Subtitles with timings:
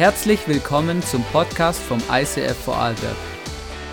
[0.00, 3.16] Herzlich willkommen zum Podcast vom ICF Vorarlberg.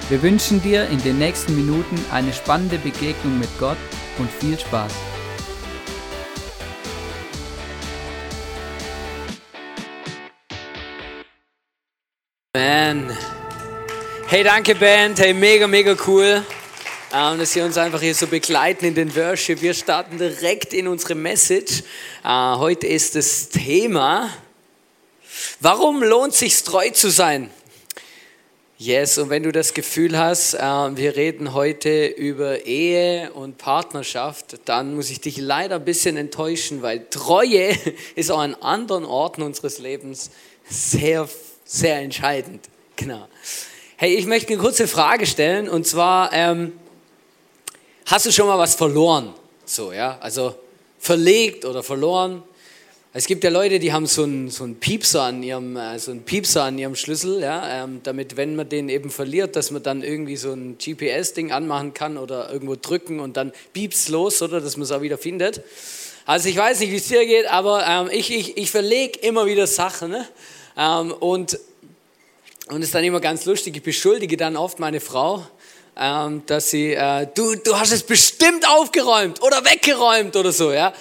[0.07, 3.75] Wir wünschen dir in den nächsten Minuten eine spannende Begegnung mit Gott
[4.17, 4.93] und viel Spaß.
[12.55, 13.11] Man.
[14.27, 15.19] Hey, danke Band.
[15.19, 16.41] Hey, mega, mega cool,
[17.13, 19.61] ähm, dass Sie uns einfach hier so begleiten in den Worship.
[19.61, 21.83] Wir starten direkt in unsere Message.
[22.23, 24.29] Äh, heute ist das Thema,
[25.59, 27.49] warum lohnt sich treu zu sein?
[28.79, 34.59] Yes, und wenn du das Gefühl hast, äh, wir reden heute über Ehe und Partnerschaft,
[34.65, 37.75] dann muss ich dich leider ein bisschen enttäuschen, weil Treue
[38.15, 40.29] ist auch an anderen Orten unseres Lebens
[40.69, 41.27] sehr,
[41.65, 42.69] sehr entscheidend.
[42.95, 43.27] Genau.
[43.95, 46.73] Hey, ich möchte eine kurze Frage stellen und zwar, ähm,
[48.05, 49.33] hast du schon mal was verloren?
[49.65, 50.53] So, ja, also
[50.99, 52.43] verlegt oder verloren.
[53.17, 56.11] Es gibt ja Leute, die haben so einen, so einen Piepser an ihrem, äh, so
[56.11, 59.81] einen Piepser an ihrem Schlüssel, ja, ähm, damit, wenn man den eben verliert, dass man
[59.81, 64.61] dann irgendwie so ein GPS-Ding anmachen kann oder irgendwo drücken und dann piepst los, oder,
[64.61, 65.63] dass man es auch wieder findet.
[66.27, 69.47] Also ich weiß nicht, wie es dir geht, aber ähm, ich, ich, ich verlege immer
[69.47, 70.11] wieder Sachen.
[70.11, 70.27] Ne?
[70.77, 71.57] Ähm, und
[72.67, 75.47] und es ist dann immer ganz lustig, ich beschuldige dann oft meine Frau,
[75.99, 80.93] ähm, dass sie, äh, du, du hast es bestimmt aufgeräumt oder weggeräumt oder so, ja.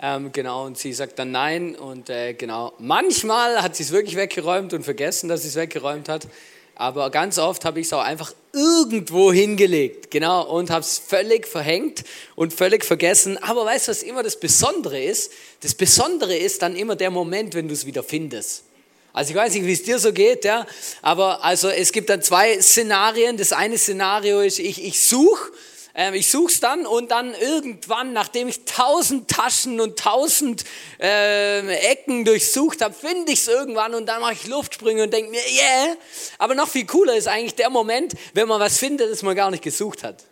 [0.00, 4.16] Ähm, genau, und sie sagt dann nein und äh, genau, manchmal hat sie es wirklich
[4.16, 6.26] weggeräumt und vergessen, dass sie es weggeräumt hat,
[6.74, 11.46] aber ganz oft habe ich es auch einfach irgendwo hingelegt, genau, und habe es völlig
[11.46, 12.02] verhängt
[12.34, 13.38] und völlig vergessen.
[13.38, 15.32] Aber weißt du, was immer das Besondere ist?
[15.60, 18.64] Das Besondere ist dann immer der Moment, wenn du es wieder findest.
[19.12, 20.66] Also ich weiß nicht, wie es dir so geht, ja,
[21.02, 23.36] aber also es gibt dann zwei Szenarien.
[23.36, 25.52] Das eine Szenario ist, ich, ich suche,
[25.94, 30.64] äh, ich suche es dann und dann irgendwann, nachdem ich tausend Taschen und tausend
[30.98, 35.30] äh, Ecken durchsucht habe, finde ich es irgendwann und dann mache ich Luftsprünge und denke
[35.30, 35.96] mir, yeah.
[36.38, 39.50] Aber noch viel cooler ist eigentlich der Moment, wenn man was findet, das man gar
[39.50, 40.24] nicht gesucht hat.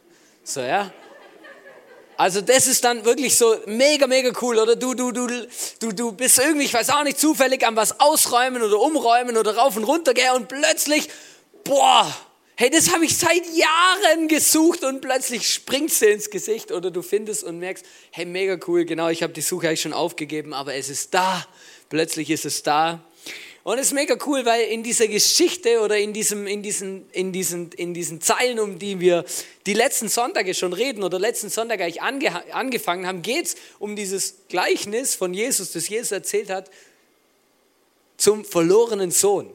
[0.42, 0.90] So, ja.
[2.20, 4.58] Also das ist dann wirklich so mega, mega cool.
[4.58, 7.98] Oder du, du, du, du, du bist irgendwie, ich weiß auch nicht, zufällig am was
[7.98, 11.08] ausräumen oder umräumen oder rauf und runter gehen und plötzlich,
[11.64, 12.14] boah,
[12.56, 17.00] hey, das habe ich seit Jahren gesucht und plötzlich springt dir ins Gesicht oder du
[17.00, 20.74] findest und merkst, hey, mega cool, genau, ich habe die Suche eigentlich schon aufgegeben, aber
[20.74, 21.46] es ist da.
[21.88, 23.02] Plötzlich ist es da.
[23.62, 27.30] Und es ist mega cool, weil in dieser Geschichte oder in, diesem, in, diesen, in,
[27.30, 29.24] diesen, in diesen Zeilen, um die wir
[29.66, 33.96] die letzten Sonntage schon reden oder letzten Sonntag eigentlich ange, angefangen haben, geht es um
[33.96, 36.70] dieses Gleichnis von Jesus, das Jesus erzählt hat,
[38.16, 39.52] zum verlorenen Sohn.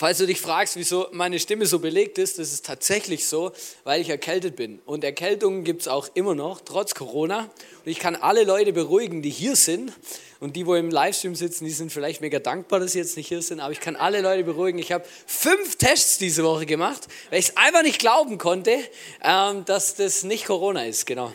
[0.00, 3.52] Falls du dich fragst, wieso meine Stimme so belegt ist, das ist tatsächlich so,
[3.84, 4.80] weil ich erkältet bin.
[4.86, 7.50] Und Erkältungen gibt es auch immer noch, trotz Corona.
[7.84, 9.92] Und ich kann alle Leute beruhigen, die hier sind.
[10.40, 13.28] Und die, wo im Livestream sitzen, die sind vielleicht mega dankbar, dass sie jetzt nicht
[13.28, 13.60] hier sind.
[13.60, 14.78] Aber ich kann alle Leute beruhigen.
[14.78, 18.78] Ich habe fünf Tests diese Woche gemacht, weil ich es einfach nicht glauben konnte,
[19.22, 21.04] ähm, dass das nicht Corona ist.
[21.04, 21.30] Genau.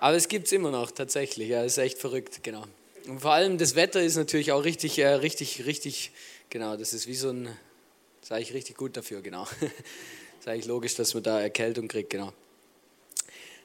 [0.00, 1.50] Aber es gibt es immer noch, tatsächlich.
[1.50, 2.64] Ja, ist echt verrückt, genau.
[3.06, 6.10] Und vor allem das Wetter ist natürlich auch richtig, äh, richtig, richtig
[6.54, 7.48] Genau, das ist wie so ein,
[8.20, 9.42] sage ich richtig gut dafür, genau.
[10.38, 12.32] ist eigentlich logisch, dass man da Erkältung kriegt, genau.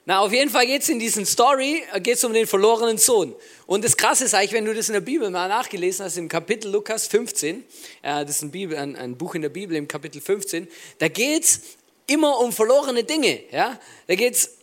[0.06, 2.98] Na, auf jeden Fall geht es in diesen Story, äh, geht es um den verlorenen
[2.98, 3.32] Sohn.
[3.68, 6.28] Und das Krasse ist eigentlich, wenn du das in der Bibel mal nachgelesen hast, im
[6.28, 7.62] Kapitel Lukas 15,
[8.02, 10.66] äh, das ist ein, Bibel, ein, ein, Buch in der Bibel im Kapitel 15,
[10.98, 11.60] da geht es
[12.08, 13.44] immer um verlorene Dinge.
[13.52, 13.78] Ja?
[14.08, 14.56] Da geht es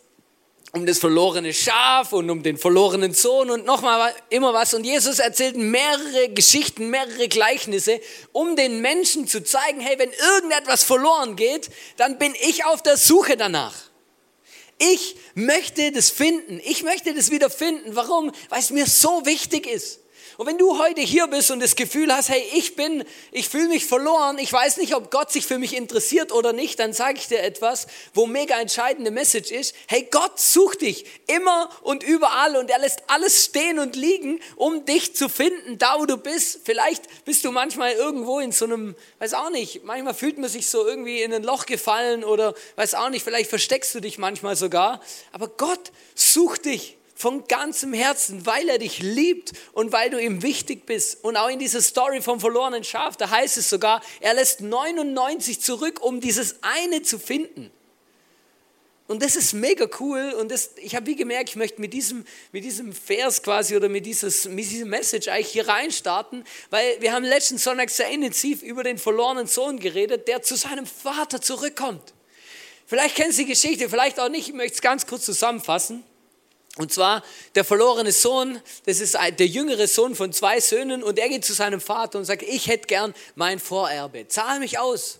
[0.72, 4.74] um das verlorene Schaf und um den verlorenen Sohn und nochmal immer was.
[4.74, 8.00] Und Jesus erzählt mehrere Geschichten, mehrere Gleichnisse,
[8.32, 12.96] um den Menschen zu zeigen, hey, wenn irgendetwas verloren geht, dann bin ich auf der
[12.96, 13.74] Suche danach.
[14.78, 16.60] Ich möchte das finden.
[16.64, 17.96] Ich möchte das wieder finden.
[17.96, 18.30] Warum?
[18.48, 20.00] Weil es mir so wichtig ist.
[20.38, 23.66] Und wenn du heute hier bist und das Gefühl hast, hey, ich bin, ich fühle
[23.66, 27.18] mich verloren, ich weiß nicht, ob Gott sich für mich interessiert oder nicht, dann sage
[27.18, 29.74] ich dir etwas, wo mega entscheidende Message ist.
[29.88, 34.84] Hey, Gott sucht dich immer und überall und er lässt alles stehen und liegen, um
[34.84, 36.60] dich zu finden, da wo du bist.
[36.62, 40.70] Vielleicht bist du manchmal irgendwo in so einem, weiß auch nicht, manchmal fühlt man sich
[40.70, 44.54] so irgendwie in ein Loch gefallen oder weiß auch nicht, vielleicht versteckst du dich manchmal
[44.54, 45.00] sogar.
[45.32, 50.40] Aber Gott sucht dich von ganzem Herzen, weil er dich liebt und weil du ihm
[50.42, 51.24] wichtig bist.
[51.24, 55.60] Und auch in dieser Story vom verlorenen Schaf, da heißt es sogar, er lässt 99
[55.60, 57.72] zurück, um dieses eine zu finden.
[59.08, 60.32] Und das ist mega cool.
[60.38, 63.88] Und das, ich habe wie gemerkt, ich möchte mit diesem, mit diesem Vers quasi oder
[63.88, 68.62] mit, dieses, mit diesem Message eigentlich hier reinstarten, weil wir haben letzten Sonntag sehr intensiv
[68.62, 72.14] über den verlorenen Sohn geredet, der zu seinem Vater zurückkommt.
[72.86, 74.50] Vielleicht kennst du die Geschichte, vielleicht auch nicht.
[74.50, 76.04] Ich möchte es ganz kurz zusammenfassen.
[76.78, 77.24] Und zwar
[77.56, 81.52] der verlorene Sohn, das ist der jüngere Sohn von zwei Söhnen und er geht zu
[81.52, 85.18] seinem Vater und sagt, ich hätte gern mein Vorerbe, zahl mich aus.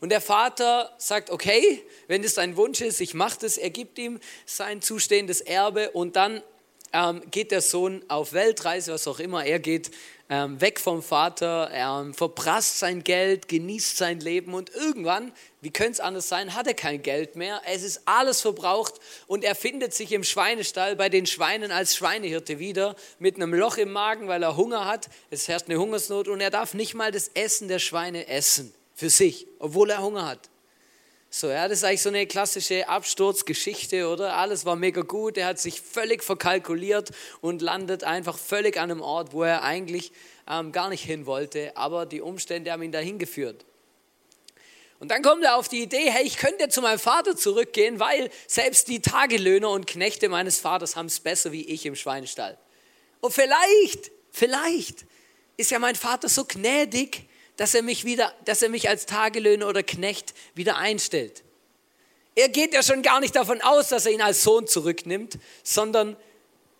[0.00, 4.00] Und der Vater sagt, okay, wenn das dein Wunsch ist, ich mache das, er gibt
[4.00, 6.42] ihm sein zustehendes Erbe und dann
[6.92, 9.92] ähm, geht der Sohn auf Weltreise, was auch immer er geht,
[10.28, 15.70] ähm, weg vom Vater, er ähm, verprasst sein Geld, genießt sein Leben und irgendwann, wie
[15.70, 18.94] könnte es anders sein, hat er kein Geld mehr, es ist alles verbraucht
[19.26, 23.76] und er findet sich im Schweinestall bei den Schweinen als Schweinehirte wieder mit einem Loch
[23.76, 27.12] im Magen, weil er Hunger hat, es herrscht eine Hungersnot und er darf nicht mal
[27.12, 30.48] das Essen der Schweine essen für sich, obwohl er Hunger hat.
[31.28, 34.36] So, ja, das ist eigentlich so eine klassische Absturzgeschichte, oder?
[34.36, 39.00] Alles war mega gut, er hat sich völlig verkalkuliert und landet einfach völlig an einem
[39.02, 40.12] Ort, wo er eigentlich
[40.48, 43.66] ähm, gar nicht hin wollte, aber die Umstände haben ihn dahin geführt.
[44.98, 48.30] Und dann kommt er auf die Idee, hey, ich könnte zu meinem Vater zurückgehen, weil
[48.46, 52.56] selbst die Tagelöhner und Knechte meines Vaters haben es besser wie ich im Schweinestall.
[53.20, 55.04] Und vielleicht, vielleicht
[55.58, 59.68] ist ja mein Vater so gnädig, dass er mich wieder, dass er mich als Tagelöhner
[59.68, 61.42] oder Knecht wieder einstellt.
[62.34, 66.16] Er geht ja schon gar nicht davon aus, dass er ihn als Sohn zurücknimmt, sondern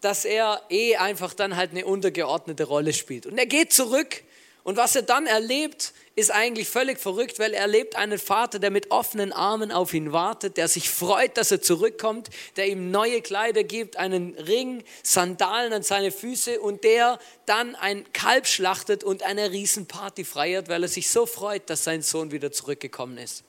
[0.02, 3.26] dass er eh einfach dann halt eine untergeordnete Rolle spielt.
[3.26, 4.22] Und er geht zurück
[4.64, 8.70] und was er dann erlebt, ist eigentlich völlig verrückt, weil er erlebt einen Vater, der
[8.70, 13.20] mit offenen Armen auf ihn wartet, der sich freut, dass er zurückkommt, der ihm neue
[13.20, 19.22] Kleider gibt, einen Ring, Sandalen an seine Füße und der dann ein Kalb schlachtet und
[19.22, 23.44] eine Riesenparty feiert, weil er sich so freut, dass sein Sohn wieder zurückgekommen ist.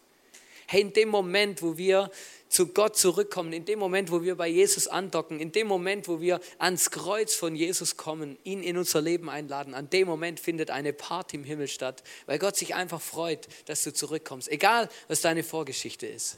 [0.70, 2.12] Hey, in dem Moment, wo wir
[2.50, 6.20] zu Gott zurückkommen, in dem Moment, wo wir bei Jesus andocken, in dem Moment, wo
[6.20, 10.70] wir ans Kreuz von Jesus kommen, ihn in unser Leben einladen, an dem Moment findet
[10.70, 15.22] eine Party im Himmel statt, weil Gott sich einfach freut, dass du zurückkommst, egal was
[15.22, 16.38] deine Vorgeschichte ist.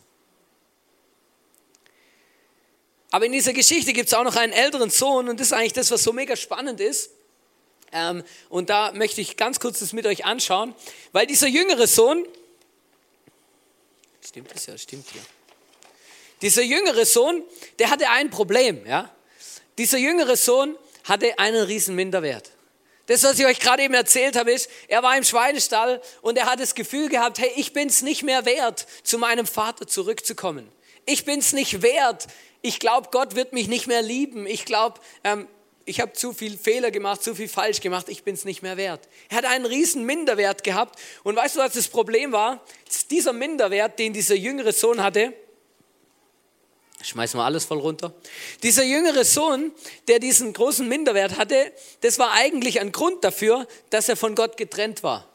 [3.11, 5.73] Aber in dieser Geschichte gibt es auch noch einen älteren Sohn und das ist eigentlich
[5.73, 7.11] das, was so mega spannend ist.
[7.91, 10.75] Ähm, und da möchte ich ganz kurz das mit euch anschauen,
[11.11, 12.27] weil dieser jüngere Sohn,
[14.29, 15.21] stimmt das ja, stimmt hier.
[16.41, 17.43] Dieser jüngere Sohn,
[17.79, 18.85] der hatte ein Problem.
[18.85, 19.13] Ja?
[19.77, 22.51] Dieser jüngere Sohn hatte einen riesen Minderwert.
[23.07, 26.45] Das, was ich euch gerade eben erzählt habe, ist, er war im Schweinestall und er
[26.45, 30.71] hat das Gefühl gehabt, hey, ich bin es nicht mehr wert, zu meinem Vater zurückzukommen.
[31.07, 32.27] Ich bin es nicht wert.
[32.61, 34.45] Ich glaube, Gott wird mich nicht mehr lieben.
[34.45, 35.47] Ich glaube, ähm,
[35.85, 38.09] ich habe zu viel Fehler gemacht, zu viel falsch gemacht.
[38.09, 39.07] Ich bin es nicht mehr wert.
[39.29, 40.99] Er hat einen riesen Minderwert gehabt.
[41.23, 42.63] Und weißt du, was das Problem war?
[43.09, 45.33] Dieser Minderwert, den dieser jüngere Sohn hatte,
[47.01, 48.13] Schmeißen wir alles voll runter.
[48.61, 49.71] Dieser jüngere Sohn,
[50.09, 51.71] der diesen großen Minderwert hatte,
[52.01, 55.28] das war eigentlich ein Grund dafür, dass er von Gott getrennt war.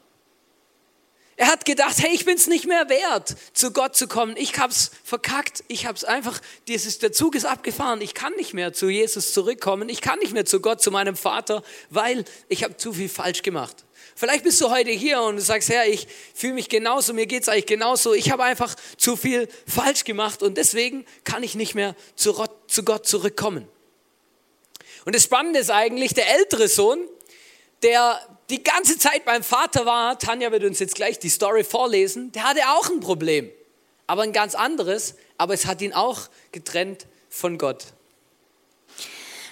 [1.37, 4.37] Er hat gedacht, hey, ich bin es nicht mehr wert, zu Gott zu kommen.
[4.37, 5.65] Ich habe es verkackt.
[5.67, 6.39] Ich habe es einfach,
[6.69, 7.99] dieses, der Zug ist abgefahren.
[7.99, 9.89] Ich kann nicht mehr zu Jesus zurückkommen.
[9.89, 13.41] Ich kann nicht mehr zu Gott, zu meinem Vater, weil ich habe zu viel falsch
[13.41, 13.83] gemacht.
[14.15, 17.43] Vielleicht bist du heute hier und du sagst, Herr, ich fühle mich genauso, mir geht
[17.43, 18.13] es eigentlich genauso.
[18.13, 23.07] Ich habe einfach zu viel falsch gemacht und deswegen kann ich nicht mehr zu Gott
[23.07, 23.67] zurückkommen.
[25.03, 26.99] Und das Spannende ist eigentlich, der ältere Sohn,
[27.83, 32.31] der die ganze Zeit beim Vater war, Tanja wird uns jetzt gleich die Story vorlesen,
[32.31, 33.49] der hatte auch ein Problem,
[34.07, 37.85] aber ein ganz anderes, aber es hat ihn auch getrennt von Gott.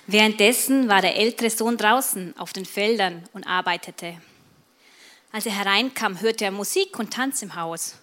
[0.05, 4.21] Währenddessen war der ältere Sohn draußen auf den Feldern und arbeitete.
[5.31, 7.95] Als er hereinkam, hörte er Musik und Tanz im Haus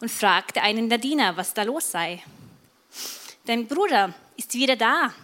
[0.00, 2.22] und fragte einen der Diener, was da los sei.
[3.46, 5.14] Dein Bruder ist wieder da,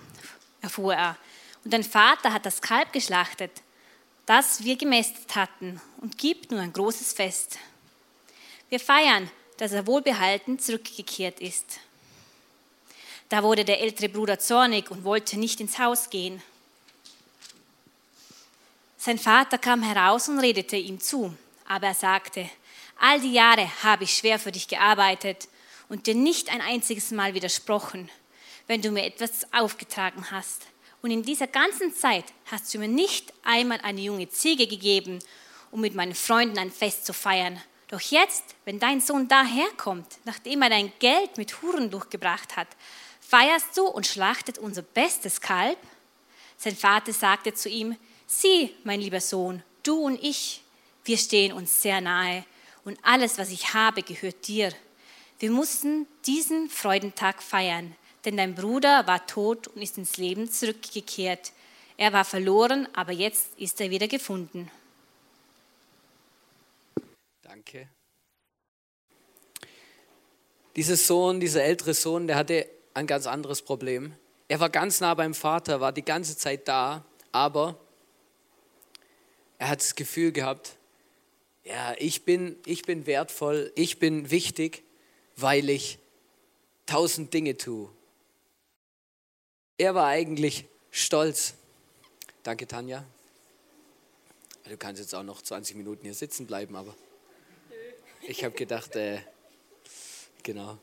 [0.60, 1.16] erfuhr er,
[1.64, 3.62] und dein Vater hat das Kalb geschlachtet,
[4.26, 7.58] das wir gemästet hatten, und gibt nun ein großes Fest.
[8.68, 11.80] Wir feiern, dass er wohlbehalten zurückgekehrt ist.
[13.28, 16.42] Da wurde der ältere Bruder zornig und wollte nicht ins Haus gehen.
[18.98, 21.36] Sein Vater kam heraus und redete ihm zu.
[21.66, 22.48] Aber er sagte,
[23.00, 25.48] all die Jahre habe ich schwer für dich gearbeitet
[25.88, 28.10] und dir nicht ein einziges Mal widersprochen,
[28.66, 30.66] wenn du mir etwas aufgetragen hast.
[31.02, 35.18] Und in dieser ganzen Zeit hast du mir nicht einmal eine junge Ziege gegeben,
[35.72, 37.60] um mit meinen Freunden ein Fest zu feiern.
[37.88, 42.68] Doch jetzt, wenn dein Sohn daherkommt, nachdem er dein Geld mit Huren durchgebracht hat,
[43.20, 45.76] feierst du und schlachtet unser bestes Kalb?
[46.56, 47.96] Sein Vater sagte zu ihm,
[48.28, 50.62] sieh, mein lieber Sohn, du und ich,
[51.04, 52.44] wir stehen uns sehr nahe
[52.84, 54.72] und alles, was ich habe, gehört dir.
[55.40, 61.52] Wir mussten diesen Freudentag feiern, denn dein Bruder war tot und ist ins Leben zurückgekehrt.
[61.96, 64.70] Er war verloren, aber jetzt ist er wieder gefunden.
[67.42, 67.88] Danke.
[70.74, 74.14] Dieser Sohn, dieser ältere Sohn, der hatte ein ganz anderes Problem.
[74.48, 77.78] Er war ganz nah beim Vater, war die ganze Zeit da, aber
[79.58, 80.76] er hat das Gefühl gehabt,
[81.64, 84.82] ja, ich bin, ich bin wertvoll, ich bin wichtig,
[85.36, 85.98] weil ich
[86.86, 87.88] tausend Dinge tue.
[89.78, 91.54] Er war eigentlich stolz.
[92.42, 93.04] Danke, Tanja.
[94.68, 96.94] Du kannst jetzt auch noch 20 Minuten hier sitzen bleiben, aber
[98.22, 99.18] ich habe gedacht, äh,
[100.42, 100.78] genau.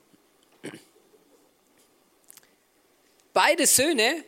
[3.33, 4.23] Beide Söhne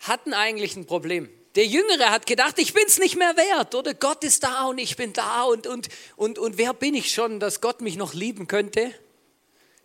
[0.00, 1.28] hatten eigentlich ein Problem.
[1.54, 4.78] Der Jüngere hat gedacht, ich bin es nicht mehr wert, oder Gott ist da und
[4.78, 8.14] ich bin da und, und, und, und wer bin ich schon, dass Gott mich noch
[8.14, 8.92] lieben könnte?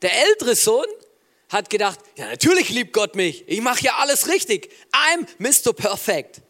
[0.02, 0.88] Der ältere Sohn
[1.52, 5.74] hat gedacht, ja natürlich liebt Gott mich, ich mache ja alles richtig, I'm Mr.
[5.74, 6.42] Perfect.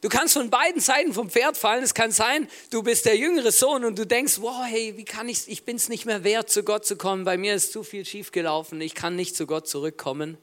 [0.00, 1.82] Du kannst von beiden Seiten vom Pferd fallen.
[1.82, 5.28] Es kann sein, du bist der jüngere Sohn und du denkst, wow, hey, wie kann
[5.28, 7.24] ich, ich bin es nicht mehr wert, zu Gott zu kommen.
[7.24, 8.80] Bei mir ist zu viel schiefgelaufen.
[8.80, 10.38] Ich kann nicht zu Gott zurückkommen.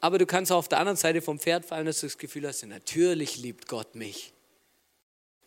[0.00, 2.46] Aber du kannst auch auf der anderen Seite vom Pferd fallen, dass du das Gefühl
[2.46, 4.32] hast, natürlich liebt Gott mich.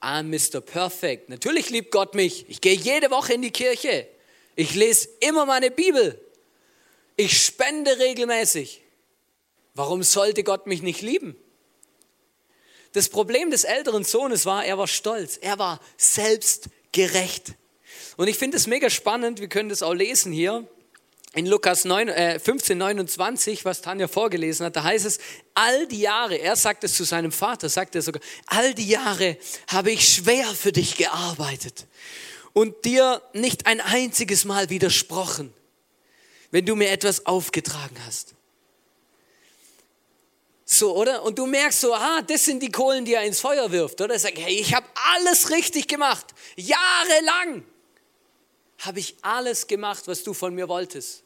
[0.02, 0.60] I'm Mr.
[0.60, 1.30] Perfect.
[1.30, 2.50] Natürlich liebt Gott mich.
[2.50, 4.08] Ich gehe jede Woche in die Kirche.
[4.56, 6.20] Ich lese immer meine Bibel.
[7.18, 8.82] Ich spende regelmäßig.
[9.74, 11.36] Warum sollte Gott mich nicht lieben?
[12.94, 15.38] Das Problem des älteren Sohnes war, er war stolz.
[15.38, 17.54] Er war selbstgerecht.
[18.16, 20.66] Und ich finde es mega spannend, wir können das auch lesen hier
[21.34, 25.20] in Lukas 9, äh, 15, 29, was Tanja vorgelesen hat, da heißt es,
[25.54, 29.38] all die Jahre, er sagt es zu seinem Vater, sagt er sogar, all die Jahre
[29.68, 31.88] habe ich schwer für dich gearbeitet
[32.56, 35.54] und dir nicht ein einziges Mal widersprochen,
[36.52, 38.34] wenn du mir etwas aufgetragen hast.
[40.64, 41.24] So, oder?
[41.24, 44.14] Und du merkst so, ah, das sind die Kohlen, die er ins Feuer wirft, oder?
[44.14, 46.28] Er sagt, hey, ich habe alles richtig gemacht.
[46.56, 47.66] Jahrelang
[48.80, 51.24] habe ich alles gemacht, was du von mir wolltest.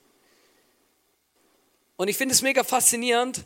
[1.95, 3.45] Und ich finde es mega faszinierend,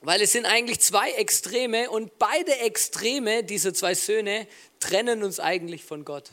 [0.00, 4.46] weil es sind eigentlich zwei Extreme und beide Extreme dieser zwei Söhne
[4.78, 6.30] trennen uns eigentlich von Gott.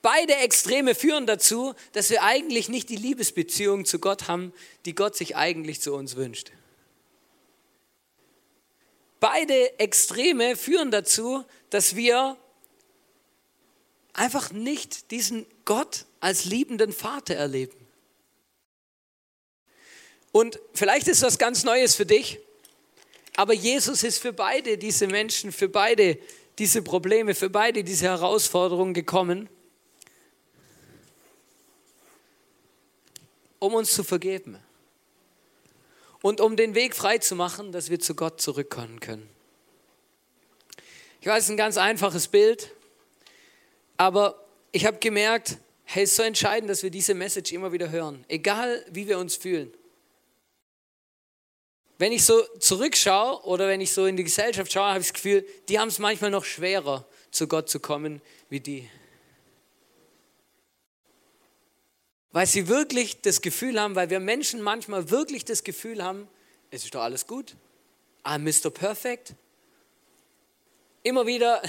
[0.00, 4.52] Beide Extreme führen dazu, dass wir eigentlich nicht die Liebesbeziehung zu Gott haben,
[4.84, 6.52] die Gott sich eigentlich zu uns wünscht.
[9.20, 12.36] Beide Extreme führen dazu, dass wir
[14.12, 17.76] einfach nicht diesen Gott als liebenden Vater erleben.
[20.30, 22.38] Und vielleicht ist das ganz Neues für dich,
[23.36, 26.18] aber Jesus ist für beide diese Menschen, für beide
[26.58, 29.48] diese Probleme, für beide diese Herausforderungen gekommen,
[33.58, 34.58] um uns zu vergeben
[36.22, 39.28] und um den Weg frei zu machen, dass wir zu Gott zurückkommen können.
[41.20, 42.72] Ich weiß, es ist ein ganz einfaches Bild,
[43.96, 47.90] aber ich habe gemerkt, hey, es ist so entscheidend, dass wir diese Message immer wieder
[47.90, 49.72] hören, egal wie wir uns fühlen
[51.98, 55.14] wenn ich so zurückschaue oder wenn ich so in die Gesellschaft schaue, habe ich das
[55.14, 58.88] Gefühl, die haben es manchmal noch schwerer, zu Gott zu kommen, wie die.
[62.38, 66.28] Weil sie wirklich das Gefühl haben, weil wir Menschen manchmal wirklich das Gefühl haben,
[66.70, 67.56] es ist doch alles gut.
[68.22, 68.70] I'm Mr.
[68.70, 69.34] Perfect.
[71.02, 71.60] Immer wieder,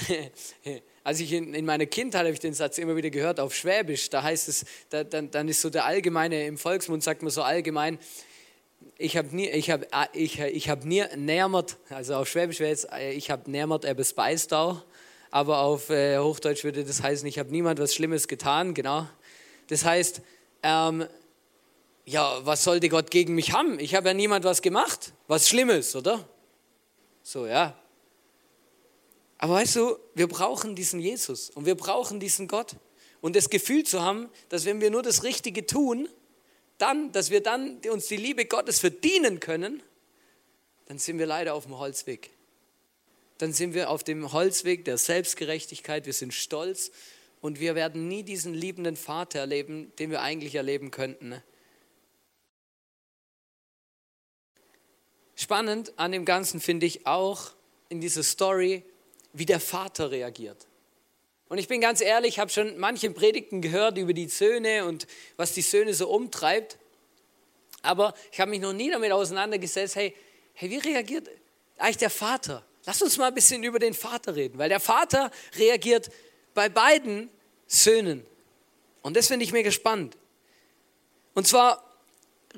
[1.03, 4.11] als ich in, in meiner Kindheit habe ich den Satz immer wieder gehört auf Schwäbisch,
[4.11, 7.41] da heißt es, da, dann, dann ist so der allgemeine, im Volksmund sagt man so
[7.41, 7.97] allgemein,
[8.99, 12.69] ich habe nie, ich habe, ah, ich, ich habe nie nähmert, also auf Schwäbisch wäre
[12.69, 14.83] jetzt, äh, ich habe nähmert etwas Beistau,
[15.31, 19.07] aber auf äh, Hochdeutsch würde das heißen, ich habe niemand was Schlimmes getan, genau.
[19.65, 20.21] Das heißt,
[20.63, 21.07] ähm,
[22.05, 23.79] ja, was sollte Gott gegen mich haben?
[23.79, 26.27] Ich habe ja niemand was gemacht, was Schlimmes, oder?
[27.21, 27.79] So, ja.
[29.37, 32.75] Aber weißt du, wir brauchen diesen Jesus und wir brauchen diesen Gott.
[33.21, 36.09] Und das Gefühl zu haben, dass wenn wir nur das Richtige tun,
[36.77, 39.83] dann, dass wir dann uns die Liebe Gottes verdienen können,
[40.87, 42.31] dann sind wir leider auf dem Holzweg.
[43.37, 46.91] Dann sind wir auf dem Holzweg der Selbstgerechtigkeit, wir sind stolz
[47.41, 51.41] und wir werden nie diesen liebenden Vater erleben, den wir eigentlich erleben könnten.
[55.35, 57.51] Spannend an dem Ganzen finde ich auch
[57.87, 58.83] in dieser Story,
[59.31, 60.67] wie der Vater reagiert.
[61.47, 65.07] Und ich bin ganz ehrlich, ich habe schon manche Predigten gehört über die Söhne und
[65.37, 66.77] was die Söhne so umtreibt.
[67.81, 70.13] Aber ich habe mich noch nie damit auseinandergesetzt, hey,
[70.53, 71.27] hey, wie reagiert
[71.77, 72.65] eigentlich der Vater?
[72.85, 76.11] Lass uns mal ein bisschen über den Vater reden, weil der Vater reagiert
[76.53, 77.29] bei beiden
[77.67, 78.25] Söhnen.
[79.01, 80.17] Und das finde ich mega spannend.
[81.33, 81.83] Und zwar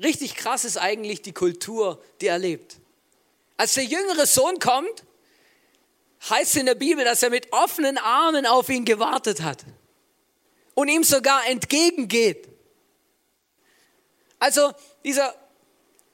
[0.02, 2.76] richtig krass ist eigentlich die Kultur, die er lebt.
[3.56, 5.04] Als der jüngere Sohn kommt,
[6.28, 9.64] heißt in der Bibel, dass er mit offenen Armen auf ihn gewartet hat
[10.74, 12.48] und ihm sogar entgegengeht.
[14.38, 14.72] Also
[15.04, 15.34] dieser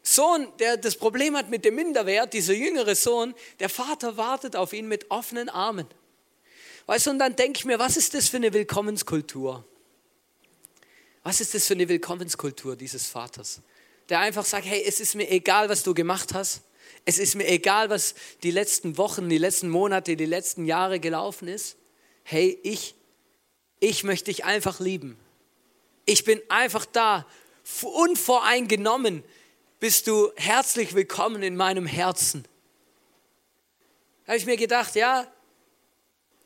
[0.02, 4.72] Sohn, der das Problem hat mit dem Minderwert, dieser jüngere Sohn, der Vater wartet auf
[4.72, 5.86] ihn mit offenen Armen.
[6.88, 9.62] Weißt du, und dann denke ich mir, was ist das für eine Willkommenskultur?
[11.22, 13.60] Was ist das für eine Willkommenskultur dieses Vaters?
[14.08, 16.62] Der einfach sagt, hey, es ist mir egal, was du gemacht hast.
[17.04, 21.46] Es ist mir egal, was die letzten Wochen, die letzten Monate, die letzten Jahre gelaufen
[21.46, 21.76] ist.
[22.22, 22.94] Hey, ich,
[23.80, 25.18] ich möchte dich einfach lieben.
[26.06, 27.26] Ich bin einfach da,
[27.82, 29.24] unvoreingenommen
[29.78, 32.44] bist du herzlich willkommen in meinem Herzen.
[34.24, 35.30] Da habe ich mir gedacht, ja,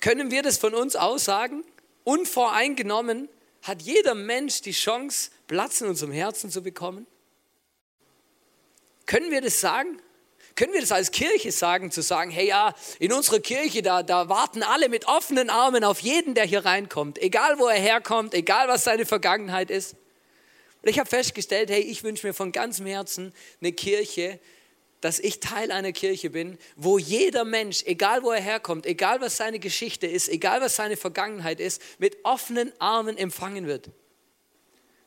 [0.03, 1.65] können wir das von uns aussagen?
[2.05, 3.31] Unvoreingenommen
[3.63, 7.07] hat jeder Mensch die Chance, Platz in unserem Herzen zu bekommen?
[9.07, 10.03] Können wir das sagen?
[10.57, 14.29] Können wir das als Kirche sagen, zu sagen, hey ja, in unserer Kirche, da, da
[14.29, 18.69] warten alle mit offenen Armen auf jeden, der hier reinkommt, egal wo er herkommt, egal
[18.69, 19.95] was seine Vergangenheit ist.
[20.83, 24.41] Und ich habe festgestellt, hey, ich wünsche mir von ganzem Herzen eine Kirche,
[25.03, 29.37] dass ich Teil einer Kirche bin, wo jeder Mensch, egal wo er herkommt, egal was
[29.37, 33.91] seine Geschichte ist, egal was seine Vergangenheit ist, mit offenen Armen empfangen wird.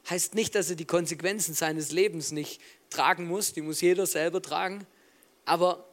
[0.09, 4.41] Heißt nicht, dass er die Konsequenzen seines Lebens nicht tragen muss, die muss jeder selber
[4.41, 4.85] tragen,
[5.45, 5.87] aber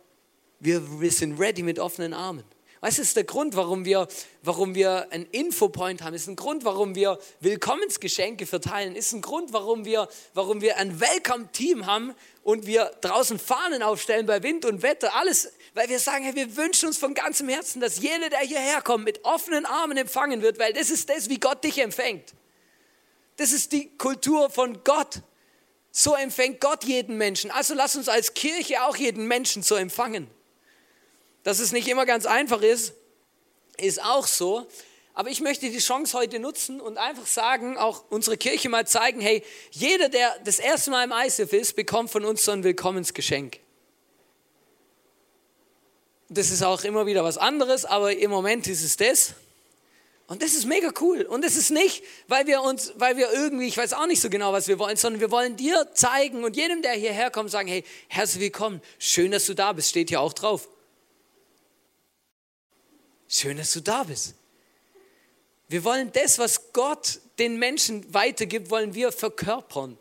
[0.58, 2.44] wir, wir sind ready mit offenen Armen.
[2.84, 4.08] Was ist der Grund, warum wir,
[4.42, 6.14] warum wir einen Infopoint haben?
[6.14, 8.96] Ist ein Grund, warum wir Willkommensgeschenke verteilen?
[8.96, 12.12] Ist ein Grund, warum wir, warum wir ein Welcome-Team haben
[12.42, 15.14] und wir draußen Fahnen aufstellen bei Wind und Wetter?
[15.14, 18.82] Alles, weil wir sagen, hey, wir wünschen uns von ganzem Herzen, dass jeder, der hierher
[18.82, 22.34] kommt, mit offenen Armen empfangen wird, weil das ist das, wie Gott dich empfängt.
[23.36, 25.22] Das ist die Kultur von Gott.
[25.92, 27.52] So empfängt Gott jeden Menschen.
[27.52, 30.28] Also lass uns als Kirche auch jeden Menschen so empfangen.
[31.42, 32.94] Dass es nicht immer ganz einfach ist,
[33.78, 34.66] ist auch so.
[35.14, 39.20] Aber ich möchte die Chance heute nutzen und einfach sagen, auch unsere Kirche mal zeigen,
[39.20, 43.60] hey, jeder, der das erste Mal im ISF ist, bekommt von uns so ein Willkommensgeschenk.
[46.30, 49.34] Das ist auch immer wieder was anderes, aber im Moment ist es das.
[50.28, 51.22] Und das ist mega cool.
[51.22, 54.30] Und das ist nicht, weil wir uns, weil wir irgendwie, ich weiß auch nicht so
[54.30, 57.68] genau, was wir wollen, sondern wir wollen dir zeigen und jedem, der hierher kommt, sagen,
[57.68, 60.68] hey, herzlich willkommen, schön, dass du da bist, steht hier auch drauf.
[63.34, 64.34] Schön, dass du da bist.
[65.66, 69.96] Wir wollen das, was Gott den Menschen weitergibt, wollen wir verkörpern.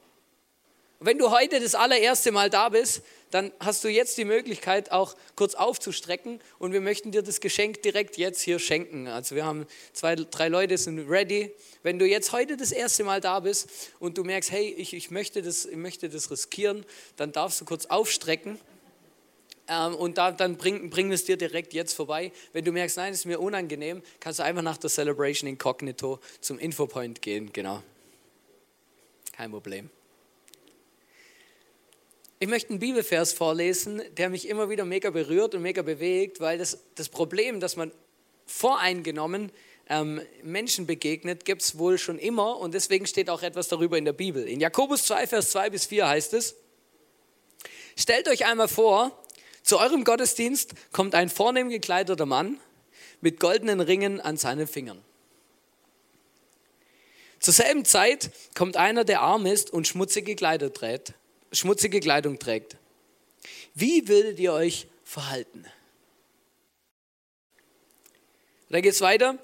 [0.99, 4.91] Und wenn du heute das allererste Mal da bist, dann hast du jetzt die Möglichkeit,
[4.91, 9.07] auch kurz aufzustrecken und wir möchten dir das Geschenk direkt jetzt hier schenken.
[9.07, 11.53] Also wir haben zwei, drei Leute sind ready.
[11.83, 15.09] Wenn du jetzt heute das erste Mal da bist und du merkst, hey, ich, ich,
[15.09, 18.59] möchte, das, ich möchte das riskieren, dann darfst du kurz aufstrecken
[19.71, 22.33] ähm, und da, dann bringen bring wir es dir direkt jetzt vorbei.
[22.51, 26.59] Wenn du merkst, nein, ist mir unangenehm, kannst du einfach nach der Celebration Incognito zum
[26.59, 27.53] Infopoint gehen.
[27.53, 27.81] Genau.
[29.31, 29.89] Kein Problem.
[32.39, 36.57] Ich möchte einen Bibelvers vorlesen, der mich immer wieder mega berührt und mega bewegt, weil
[36.57, 37.91] das, das Problem, dass man
[38.47, 39.51] voreingenommen
[39.87, 44.03] ähm, Menschen begegnet, gibt es wohl schon immer und deswegen steht auch etwas darüber in
[44.03, 44.47] der Bibel.
[44.47, 46.55] In Jakobus 2, Vers 2 bis 4 heißt es,
[47.95, 49.20] stellt euch einmal vor,
[49.63, 52.59] zu eurem Gottesdienst kommt ein vornehm gekleideter Mann
[53.21, 55.01] mit goldenen Ringen an seinen Fingern.
[57.39, 61.13] Zur selben Zeit kommt einer, der arm ist und schmutzige, trägt,
[61.51, 62.77] schmutzige Kleidung trägt.
[63.73, 65.65] Wie würdet ihr euch verhalten?
[68.69, 69.37] Da geht es weiter.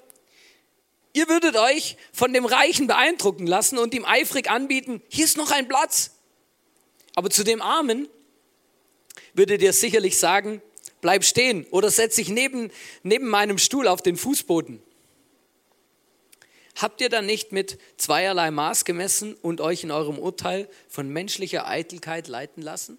[1.12, 5.50] Ihr würdet euch von dem Reichen beeindrucken lassen und ihm eifrig anbieten, hier ist noch
[5.50, 6.12] ein Platz.
[7.16, 8.08] Aber zu dem Armen
[9.38, 10.60] würde dir sicherlich sagen,
[11.00, 12.70] bleib stehen oder setz dich neben,
[13.02, 14.82] neben meinem Stuhl auf den Fußboden.
[16.76, 21.66] Habt ihr dann nicht mit zweierlei Maß gemessen und euch in eurem Urteil von menschlicher
[21.66, 22.98] Eitelkeit leiten lassen?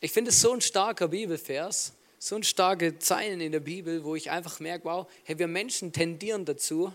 [0.00, 4.14] Ich finde es so ein starker Bibelvers, so ein starke Zeilen in der Bibel, wo
[4.14, 6.92] ich einfach merke, wow, hey, wir Menschen tendieren dazu,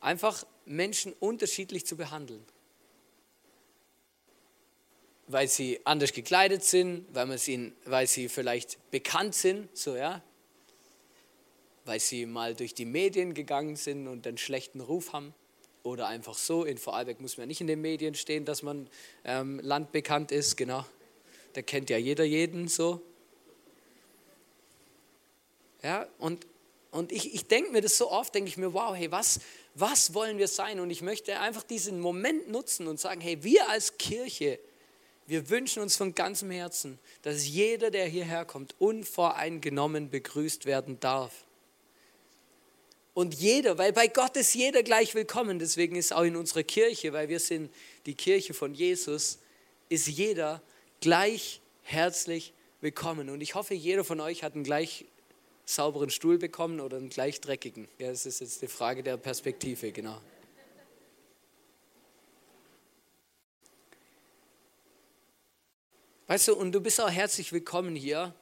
[0.00, 2.44] einfach Menschen unterschiedlich zu behandeln
[5.26, 10.22] weil sie anders gekleidet sind, weil, man sie, weil sie vielleicht bekannt sind, so ja,
[11.84, 15.34] weil sie mal durch die Medien gegangen sind und einen schlechten Ruf haben.
[15.82, 18.88] Oder einfach so, in Vorarlberg muss man nicht in den Medien stehen, dass man
[19.24, 20.84] ähm, landbekannt ist, genau.
[21.52, 23.02] Da kennt ja jeder jeden so.
[25.82, 26.46] Ja, und,
[26.90, 29.40] und ich, ich denke mir das so oft, denke ich mir, wow, hey, was,
[29.74, 30.80] was wollen wir sein?
[30.80, 34.58] Und ich möchte einfach diesen Moment nutzen und sagen, hey, wir als Kirche,
[35.26, 41.44] wir wünschen uns von ganzem Herzen, dass jeder, der hierher kommt, unvoreingenommen begrüßt werden darf.
[43.14, 47.12] Und jeder, weil bei Gott ist jeder gleich willkommen, deswegen ist auch in unserer Kirche,
[47.12, 47.72] weil wir sind
[48.06, 49.38] die Kirche von Jesus,
[49.88, 50.60] ist jeder
[51.00, 53.30] gleich herzlich willkommen.
[53.30, 55.04] Und ich hoffe, jeder von euch hat einen gleich
[55.64, 57.88] sauberen Stuhl bekommen oder einen gleich dreckigen.
[57.98, 60.20] Ja, das ist jetzt die Frage der Perspektive, genau.
[66.26, 68.34] Weißt du, und du bist auch herzlich willkommen hier,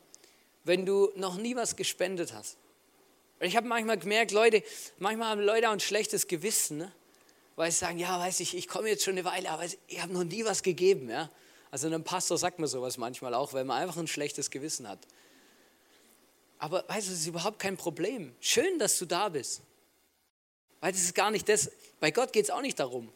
[0.62, 2.56] wenn du noch nie was gespendet hast.
[3.40, 4.62] Ich habe manchmal gemerkt, Leute,
[4.98, 6.92] manchmal haben Leute auch ein schlechtes Gewissen, ne?
[7.56, 10.12] weil sie sagen, ja, weiß ich, ich komme jetzt schon eine Weile, aber ich habe
[10.12, 11.10] noch nie was gegeben.
[11.10, 11.28] Ja?
[11.72, 15.00] Also einem Pastor sagt man sowas manchmal auch, weil man einfach ein schlechtes Gewissen hat.
[16.58, 18.32] Aber weißt du, es ist überhaupt kein Problem.
[18.38, 19.60] Schön, dass du da bist.
[20.80, 21.68] Weil das ist gar nicht das,
[21.98, 23.12] bei Gott geht es auch nicht darum.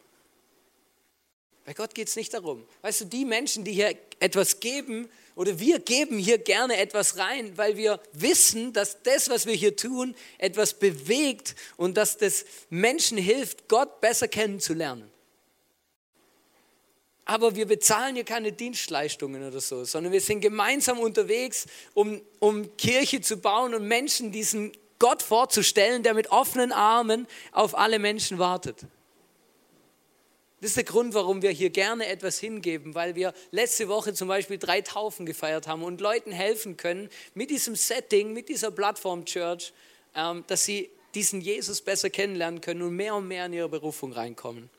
[1.67, 2.65] Bei Gott geht es nicht darum.
[2.81, 7.57] Weißt du, die Menschen, die hier etwas geben, oder wir geben hier gerne etwas rein,
[7.57, 13.17] weil wir wissen, dass das, was wir hier tun, etwas bewegt und dass das Menschen
[13.17, 15.11] hilft, Gott besser kennenzulernen.
[17.25, 22.77] Aber wir bezahlen hier keine Dienstleistungen oder so, sondern wir sind gemeinsam unterwegs, um, um
[22.77, 28.39] Kirche zu bauen und Menschen diesen Gott vorzustellen, der mit offenen Armen auf alle Menschen
[28.39, 28.85] wartet.
[30.59, 34.27] Das ist der Grund, warum wir hier gerne etwas hingeben, weil wir letzte Woche zum
[34.27, 39.25] Beispiel drei Taufen gefeiert haben und Leuten helfen können mit diesem Setting, mit dieser Plattform
[39.25, 39.71] Church,
[40.15, 44.13] ähm, dass sie diesen Jesus besser kennenlernen können und mehr und mehr in ihre Berufung
[44.13, 44.69] reinkommen.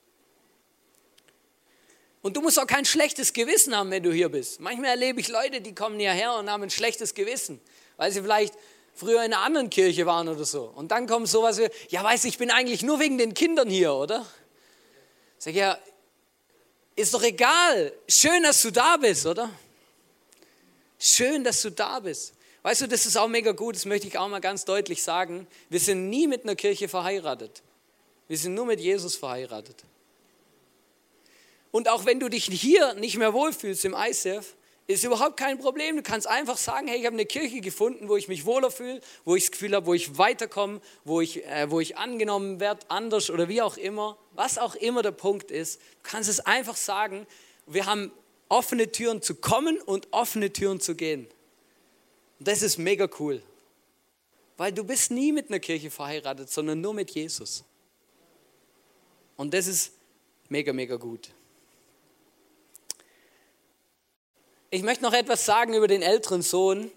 [2.22, 4.60] Und du musst auch kein schlechtes Gewissen haben, wenn du hier bist.
[4.60, 7.60] Manchmal erlebe ich Leute, die kommen hierher und haben ein schlechtes Gewissen,
[7.96, 8.54] weil sie vielleicht
[8.94, 10.72] früher in einer anderen Kirche waren oder so.
[10.74, 13.70] Und dann kommt sowas wie, ja weißt du, ich bin eigentlich nur wegen den Kindern
[13.70, 14.26] hier, oder?
[15.38, 15.78] Sag ich, ja,
[16.96, 17.92] ist doch egal.
[18.08, 19.50] Schön, dass du da bist, oder?
[20.98, 22.34] Schön, dass du da bist.
[22.62, 25.46] Weißt du, das ist auch mega gut, das möchte ich auch mal ganz deutlich sagen.
[25.68, 27.62] Wir sind nie mit einer Kirche verheiratet.
[28.26, 29.84] Wir sind nur mit Jesus verheiratet.
[31.70, 34.56] Und auch wenn du dich hier nicht mehr wohlfühlst im ICF,
[34.88, 35.96] ist überhaupt kein Problem.
[35.96, 39.00] Du kannst einfach sagen, hey, ich habe eine Kirche gefunden, wo ich mich wohler fühle,
[39.26, 42.90] wo ich das Gefühl habe, wo ich weiterkomme, wo ich, äh, wo ich angenommen werde,
[42.90, 44.16] anders oder wie auch immer.
[44.32, 47.26] Was auch immer der Punkt ist, du kannst es einfach sagen.
[47.66, 48.10] Wir haben
[48.48, 51.28] offene Türen zu kommen und offene Türen zu gehen.
[52.38, 53.42] Und das ist mega cool.
[54.56, 57.62] Weil du bist nie mit einer Kirche verheiratet, sondern nur mit Jesus.
[59.36, 59.92] Und das ist
[60.48, 61.28] mega, mega gut.
[64.70, 66.90] Ich möchte noch etwas sagen über den älteren Sohn,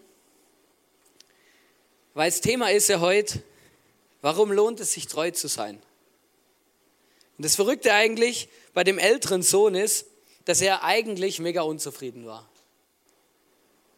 [2.14, 3.42] weil das Thema ist ja heute,
[4.20, 5.82] warum lohnt es sich treu zu sein?
[7.38, 10.06] Und das Verrückte eigentlich bei dem älteren Sohn ist,
[10.44, 12.50] dass er eigentlich mega unzufrieden war.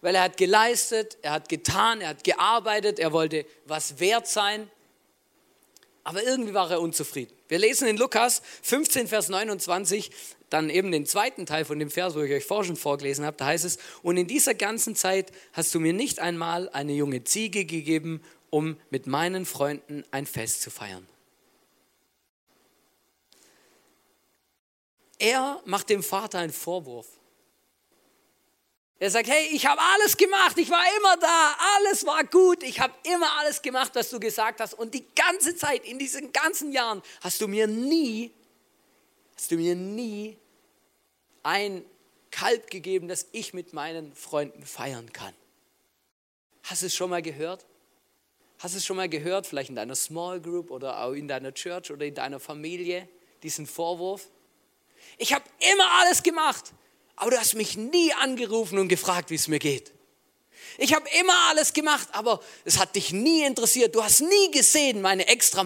[0.01, 4.69] Weil er hat geleistet, er hat getan, er hat gearbeitet, er wollte was wert sein,
[6.03, 7.35] aber irgendwie war er unzufrieden.
[7.47, 10.11] Wir lesen in Lukas 15, Vers 29,
[10.53, 13.47] dann eben den zweiten Teil von dem Vers, wo ich euch vorhin vorgelesen habe, da
[13.47, 17.65] heißt es, und in dieser ganzen Zeit hast du mir nicht einmal eine junge Ziege
[17.65, 21.07] gegeben, um mit meinen Freunden ein Fest zu feiern.
[25.17, 27.07] Er macht dem Vater einen Vorwurf.
[28.99, 32.79] Er sagt, hey, ich habe alles gemacht, ich war immer da, alles war gut, ich
[32.79, 34.75] habe immer alles gemacht, was du gesagt hast.
[34.75, 38.31] Und die ganze Zeit, in diesen ganzen Jahren, hast du mir nie,
[39.35, 40.37] hast du mir nie
[41.43, 41.83] ein
[42.31, 45.33] Kalb gegeben, das ich mit meinen Freunden feiern kann.
[46.63, 47.65] Hast du es schon mal gehört?
[48.59, 51.53] Hast du es schon mal gehört, vielleicht in deiner Small Group oder auch in deiner
[51.53, 53.07] Church oder in deiner Familie,
[53.43, 54.29] diesen Vorwurf?
[55.17, 56.73] Ich habe immer alles gemacht,
[57.17, 59.91] aber du hast mich nie angerufen und gefragt, wie es mir geht.
[60.77, 63.93] Ich habe immer alles gemacht, aber es hat dich nie interessiert.
[63.93, 65.63] Du hast nie gesehen meine extra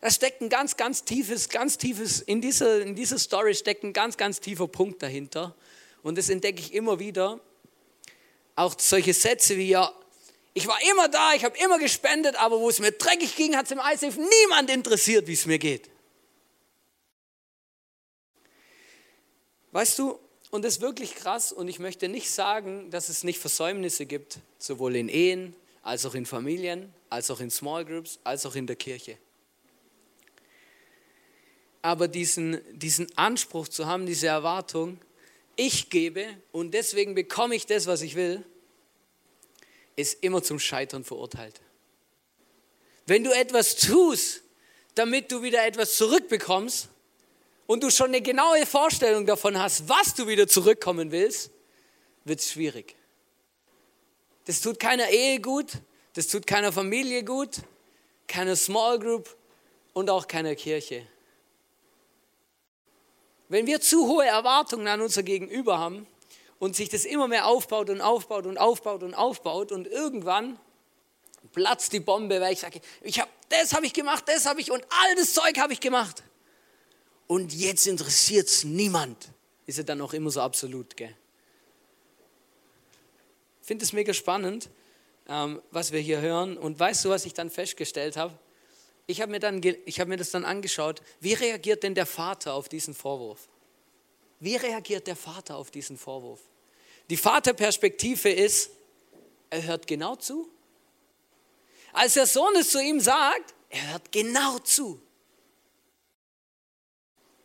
[0.00, 3.92] Da steckt ein ganz, ganz tiefes, ganz tiefes, in dieser, in dieser Story steckt ein
[3.92, 5.54] ganz, ganz tiefer Punkt dahinter.
[6.02, 7.38] Und das entdecke ich immer wieder.
[8.56, 9.92] Auch solche Sätze wie, ja,
[10.54, 13.66] ich war immer da, ich habe immer gespendet, aber wo es mir dreckig ging, hat
[13.66, 15.90] es im ISF niemand interessiert, wie es mir geht.
[19.72, 20.18] Weißt du,
[20.50, 24.38] und das ist wirklich krass und ich möchte nicht sagen, dass es nicht Versäumnisse gibt,
[24.58, 28.66] sowohl in Ehen, als auch in Familien, als auch in Small Groups, als auch in
[28.66, 29.18] der Kirche
[31.82, 34.98] aber diesen, diesen Anspruch zu haben, diese Erwartung,
[35.56, 38.44] ich gebe und deswegen bekomme ich das, was ich will,
[39.96, 41.60] ist immer zum Scheitern verurteilt.
[43.06, 44.42] Wenn du etwas tust,
[44.94, 46.88] damit du wieder etwas zurückbekommst
[47.66, 51.50] und du schon eine genaue Vorstellung davon hast, was du wieder zurückkommen willst,
[52.24, 52.96] wird es schwierig.
[54.44, 55.72] Das tut keiner Ehe gut,
[56.14, 57.58] Das tut keiner Familie gut,
[58.26, 59.36] keiner Small Group
[59.92, 61.06] und auch keiner Kirche.
[63.50, 66.06] Wenn wir zu hohe Erwartungen an unser Gegenüber haben
[66.60, 70.56] und sich das immer mehr aufbaut und aufbaut und aufbaut und aufbaut und irgendwann
[71.52, 74.70] platzt die Bombe, weil ich sage, ich hab, das habe ich gemacht, das habe ich
[74.70, 76.22] und all das Zeug habe ich gemacht.
[77.26, 79.32] Und jetzt interessiert es niemand.
[79.66, 80.94] Ist ja dann auch immer so absolut?
[81.00, 81.10] Ich
[83.62, 84.70] finde es mega spannend,
[85.28, 86.56] ähm, was wir hier hören.
[86.56, 88.32] Und weißt du, was ich dann festgestellt habe?
[89.10, 91.02] Ich habe mir, hab mir das dann angeschaut.
[91.20, 93.48] Wie reagiert denn der Vater auf diesen Vorwurf?
[94.38, 96.40] Wie reagiert der Vater auf diesen Vorwurf?
[97.10, 98.70] Die Vaterperspektive ist,
[99.50, 100.48] er hört genau zu
[101.92, 105.00] als der Sohn es zu ihm sagt, er hört genau zu.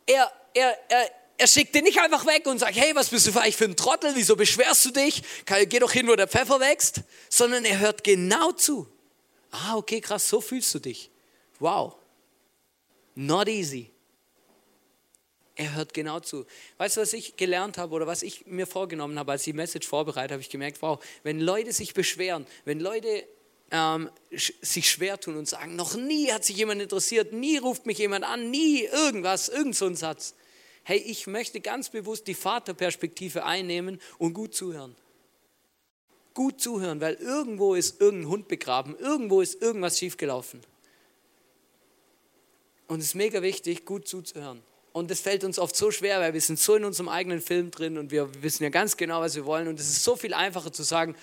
[0.06, 3.38] Er, er, er, er schickt ihn nicht einfach weg und sagt, hey, was bist du
[3.38, 5.22] eigentlich für ein Trottel, wieso beschwerst du dich?
[5.68, 7.00] Geh doch hin, wo der Pfeffer wächst.
[7.28, 8.88] Sondern er hört genau zu.
[9.50, 11.10] Ah, okay, krass, so fühlst du dich.
[11.58, 11.96] Wow.
[13.14, 13.90] Not easy.
[15.56, 16.44] Er hört genau zu.
[16.76, 19.56] Weißt du, was ich gelernt habe oder was ich mir vorgenommen habe, als ich die
[19.56, 23.26] Message vorbereitet habe, ich gemerkt, wow, wenn Leute sich beschweren, wenn Leute
[23.70, 27.96] ähm, sich schwer tun und sagen, noch nie hat sich jemand interessiert, nie ruft mich
[27.98, 30.34] jemand an, nie irgendwas, irgend so ein Satz.
[30.84, 34.94] Hey, ich möchte ganz bewusst die Vaterperspektive einnehmen und gut zuhören.
[36.34, 40.60] Gut zuhören, weil irgendwo ist irgendein Hund begraben, irgendwo ist irgendwas schiefgelaufen.
[42.88, 44.62] Und es ist mega wichtig, gut zuzuhören.
[44.92, 47.70] Und das fällt uns oft so schwer, weil wir sind so in unserem eigenen Film
[47.70, 49.68] drin und wir wissen ja ganz genau, was wir wollen.
[49.68, 51.14] Und es ist so viel einfacher zu sagen,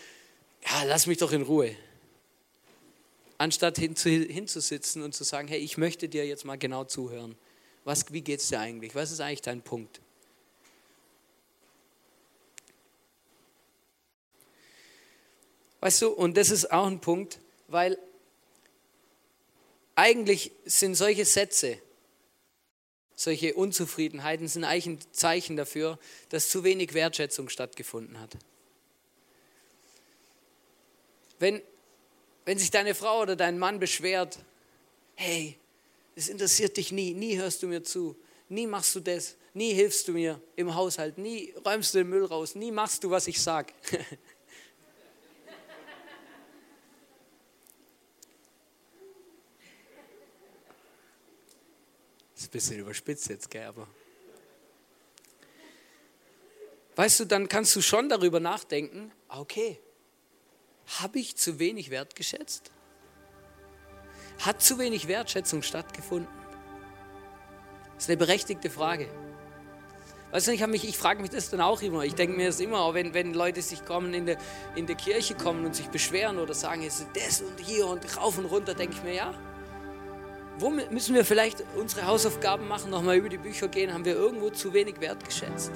[0.65, 1.75] ja, lass mich doch in Ruhe
[3.43, 7.35] anstatt hinzusitzen und zu sagen, hey, ich möchte dir jetzt mal genau zuhören.
[7.83, 8.95] Was, wie es dir eigentlich?
[8.95, 9.99] Was ist eigentlich dein Punkt?
[15.81, 17.97] Weißt du, und das ist auch ein Punkt, weil
[19.95, 21.77] eigentlich sind solche Sätze,
[23.15, 28.35] solche Unzufriedenheiten sind eigentlich ein Zeichen dafür, dass zu wenig Wertschätzung stattgefunden hat.
[31.39, 31.61] Wenn,
[32.45, 34.39] wenn sich deine Frau oder dein Mann beschwert,
[35.15, 35.57] hey,
[36.15, 38.15] es interessiert dich nie, nie hörst du mir zu,
[38.49, 42.25] nie machst du das, nie hilfst du mir im Haushalt, nie räumst du den Müll
[42.25, 43.73] raus, nie machst du, was ich sag.
[52.43, 53.87] ist ein bisschen überspitzt jetzt, gell, aber.
[56.95, 59.79] Weißt du, dann kannst du schon darüber nachdenken, ah, okay,
[60.99, 62.71] habe ich zu wenig wertgeschätzt?
[64.39, 66.27] Hat zu wenig Wertschätzung stattgefunden?
[67.95, 69.07] Das ist eine berechtigte Frage.
[70.31, 72.03] Weißt du, ich, mich, ich frage mich das dann auch immer.
[72.03, 74.37] Ich denke mir das immer, auch wenn, wenn Leute sich kommen in der,
[74.75, 78.17] in der Kirche kommen und sich beschweren oder sagen, es ist das und hier und
[78.17, 79.52] rauf und runter, denke ich mir, ja.
[80.59, 83.91] Wo müssen wir vielleicht unsere Hausaufgaben machen, nochmal über die Bücher gehen?
[83.91, 85.71] Haben wir irgendwo zu wenig wertgeschätzt?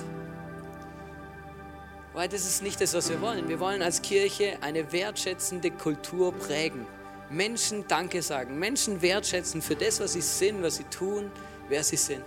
[2.14, 3.48] Weil das ist nicht das, was wir wollen.
[3.48, 6.86] Wir wollen als Kirche eine wertschätzende Kultur prägen.
[7.30, 11.32] Menschen Danke sagen, Menschen wertschätzen für das, was sie sind, was sie tun,
[11.68, 12.24] wer sie sind.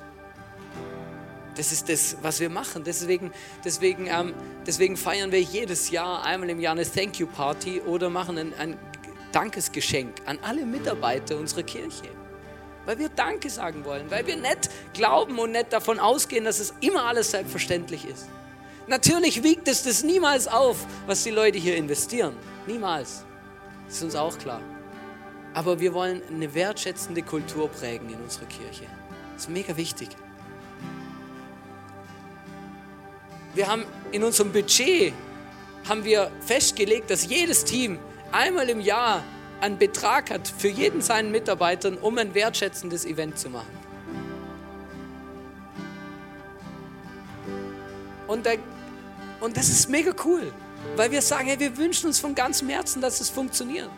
[1.56, 2.84] Das ist das, was wir machen.
[2.84, 3.32] Deswegen,
[3.64, 4.34] deswegen, ähm,
[4.66, 8.54] deswegen feiern wir jedes Jahr einmal im Jahr eine Thank You Party oder machen ein,
[8.54, 8.78] ein
[9.32, 12.08] Dankesgeschenk an alle Mitarbeiter unserer Kirche.
[12.90, 16.74] Weil wir Danke sagen wollen, weil wir nicht glauben und nicht davon ausgehen, dass es
[16.80, 18.26] immer alles selbstverständlich ist.
[18.88, 20.76] Natürlich wiegt es das niemals auf,
[21.06, 22.34] was die Leute hier investieren.
[22.66, 23.24] Niemals.
[23.86, 24.60] Das ist uns auch klar.
[25.54, 28.86] Aber wir wollen eine wertschätzende Kultur prägen in unserer Kirche.
[29.34, 30.08] Das ist mega wichtig.
[33.54, 35.14] Wir haben in unserem Budget
[35.88, 38.00] haben wir festgelegt, dass jedes Team
[38.32, 39.22] einmal im Jahr
[39.60, 43.78] einen Betrag hat für jeden seinen Mitarbeitern, um ein wertschätzendes Event zu machen.
[48.26, 48.52] Und da
[49.40, 50.52] und das ist mega cool,
[50.96, 53.90] weil wir sagen, hey, wir wünschen uns von ganzem Herzen, dass es funktioniert.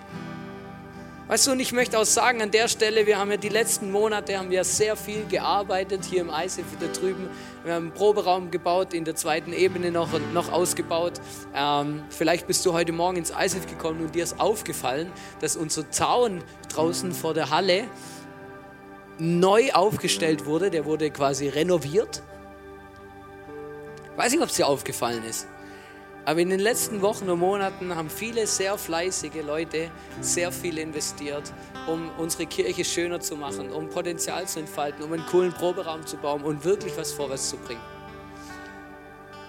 [1.32, 3.90] Weißt du, und ich möchte auch sagen an der Stelle, wir haben ja die letzten
[3.90, 7.26] Monate haben wir sehr viel gearbeitet hier im ISIF da drüben.
[7.64, 11.14] Wir haben einen Proberaum gebaut, in der zweiten Ebene noch, noch ausgebaut.
[11.54, 15.90] Ähm, vielleicht bist du heute Morgen ins ISIF gekommen und dir ist aufgefallen, dass unser
[15.90, 17.84] Zaun draußen vor der Halle
[19.18, 20.68] neu aufgestellt wurde.
[20.68, 22.22] Der wurde quasi renoviert.
[24.16, 25.48] Weiß nicht, ob es dir aufgefallen ist.
[26.24, 31.52] Aber in den letzten Wochen und Monaten haben viele sehr fleißige Leute sehr viel investiert,
[31.88, 36.16] um unsere Kirche schöner zu machen, um Potenzial zu entfalten, um einen coolen Proberaum zu
[36.16, 37.80] bauen und wirklich was vorwärts zu bringen.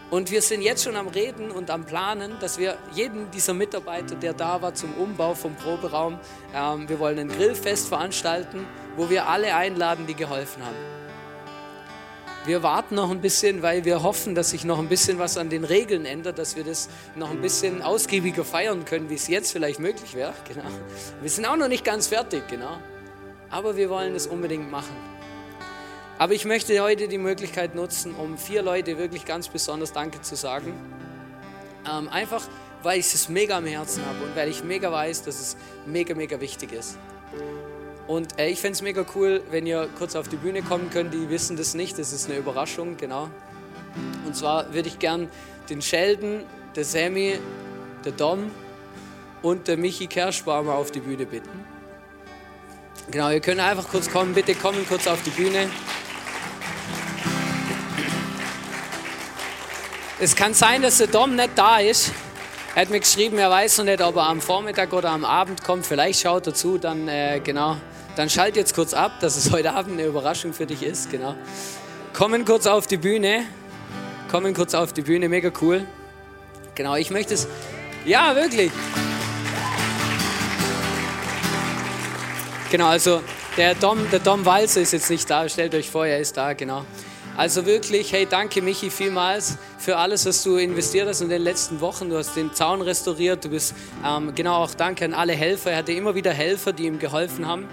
[0.10, 4.16] Und wir sind jetzt schon am Reden und am Planen, dass wir jeden dieser Mitarbeiter,
[4.16, 6.20] der da war zum Umbau vom Proberaum,
[6.56, 11.03] ähm, wir wollen ein Grillfest veranstalten, wo wir alle einladen, die geholfen haben.
[12.46, 15.50] Wir warten noch ein bisschen, weil wir hoffen, dass sich noch ein bisschen was an
[15.50, 19.54] den Regeln ändert, dass wir das noch ein bisschen ausgiebiger feiern können, wie es jetzt
[19.54, 20.34] vielleicht möglich wäre.
[20.48, 20.66] Genau.
[21.22, 22.78] Wir sind auch noch nicht ganz fertig, genau.
[23.50, 24.96] Aber wir wollen es unbedingt machen.
[26.18, 30.36] Aber ich möchte heute die Möglichkeit nutzen, um vier Leute wirklich ganz besonders Danke zu
[30.36, 30.74] sagen.
[31.90, 32.44] Ähm, einfach,
[32.84, 36.14] weil ich es mega am Herzen habe und weil ich mega weiß, dass es mega,
[36.14, 36.98] mega wichtig ist.
[38.08, 41.14] Und äh, ich fände es mega cool, wenn ihr kurz auf die Bühne kommen könnt.
[41.14, 43.30] Die wissen das nicht, das ist eine Überraschung, genau.
[44.26, 45.30] Und zwar würde ich gern
[45.70, 46.44] den Sheldon,
[46.76, 47.40] der Sammy,
[48.04, 48.52] der Dom
[49.42, 51.66] und der Michi Kerschbaumer auf die Bühne bitten.
[53.12, 55.70] Genau, ihr könnt einfach kurz kommen, bitte kommen kurz auf die Bühne.
[60.20, 62.12] Es kann sein, dass der Dom nicht da ist.
[62.76, 65.64] Er hat mir geschrieben, er weiß noch nicht, ob er am Vormittag oder am Abend
[65.64, 65.86] kommt.
[65.86, 67.78] Vielleicht schaut er zu, dann äh, genau.
[68.16, 71.10] Dann schalt jetzt kurz ab, dass es heute Abend eine Überraschung für dich ist.
[71.10, 71.36] Genau.
[72.14, 73.46] Kommen kurz auf die Bühne.
[74.30, 75.88] Kommen kurz auf die Bühne, mega cool.
[76.76, 77.48] Genau, ich möchte es.
[78.06, 78.72] Ja, wirklich.
[82.72, 83.22] Genau, also
[83.58, 85.48] der Dom, der Dom Walzer ist jetzt nicht da.
[85.50, 86.86] Stellt euch vor, er ist da, genau.
[87.36, 91.82] Also wirklich, hey, danke Michi vielmals für alles, was du investiert hast in den letzten
[91.82, 92.10] Wochen.
[92.10, 93.74] Du hast den Zaun restauriert, du bist,
[94.06, 95.72] ähm, genau auch danke an alle Helfer.
[95.72, 97.68] Er hatte immer wieder Helfer, die ihm geholfen haben.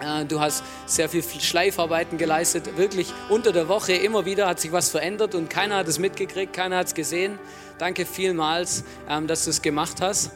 [0.00, 2.76] Äh, du hast sehr viel Schleifarbeiten geleistet.
[2.76, 6.52] Wirklich unter der Woche immer wieder hat sich was verändert und keiner hat es mitgekriegt,
[6.52, 7.38] keiner hat es gesehen.
[7.78, 10.30] Danke vielmals, ähm, dass du es gemacht hast.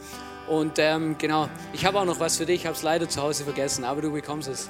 [0.47, 3.23] Und ähm, genau, ich habe auch noch was für dich, ich habe es leider zu
[3.23, 4.69] Hause vergessen, aber du bekommst es.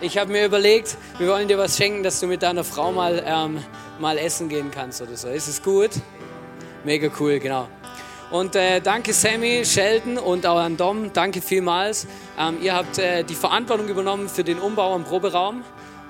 [0.00, 3.22] Ich habe mir überlegt, wir wollen dir was schenken, dass du mit deiner Frau mal,
[3.26, 3.62] ähm,
[3.98, 5.28] mal essen gehen kannst oder so.
[5.28, 5.90] Ist es gut?
[6.84, 7.68] Mega cool, genau.
[8.30, 12.06] Und äh, danke Sammy, Sheldon und auch an Dom, danke vielmals.
[12.38, 15.64] Ähm, ihr habt äh, die Verantwortung übernommen für den Umbau am Proberaum.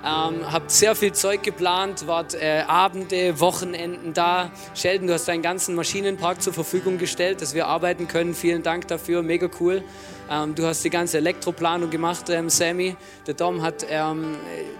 [0.04, 4.50] Ähm, habt sehr viel Zeug geplant, wart äh, Abende, Wochenenden da.
[4.74, 8.34] Sheldon, du hast deinen ganzen Maschinenpark zur Verfügung gestellt, dass wir arbeiten können.
[8.34, 9.82] Vielen Dank dafür, mega cool.
[10.30, 12.96] Ähm, du hast die ganze Elektroplanung gemacht, ähm, Sammy.
[13.26, 14.36] Der Dom hat ähm,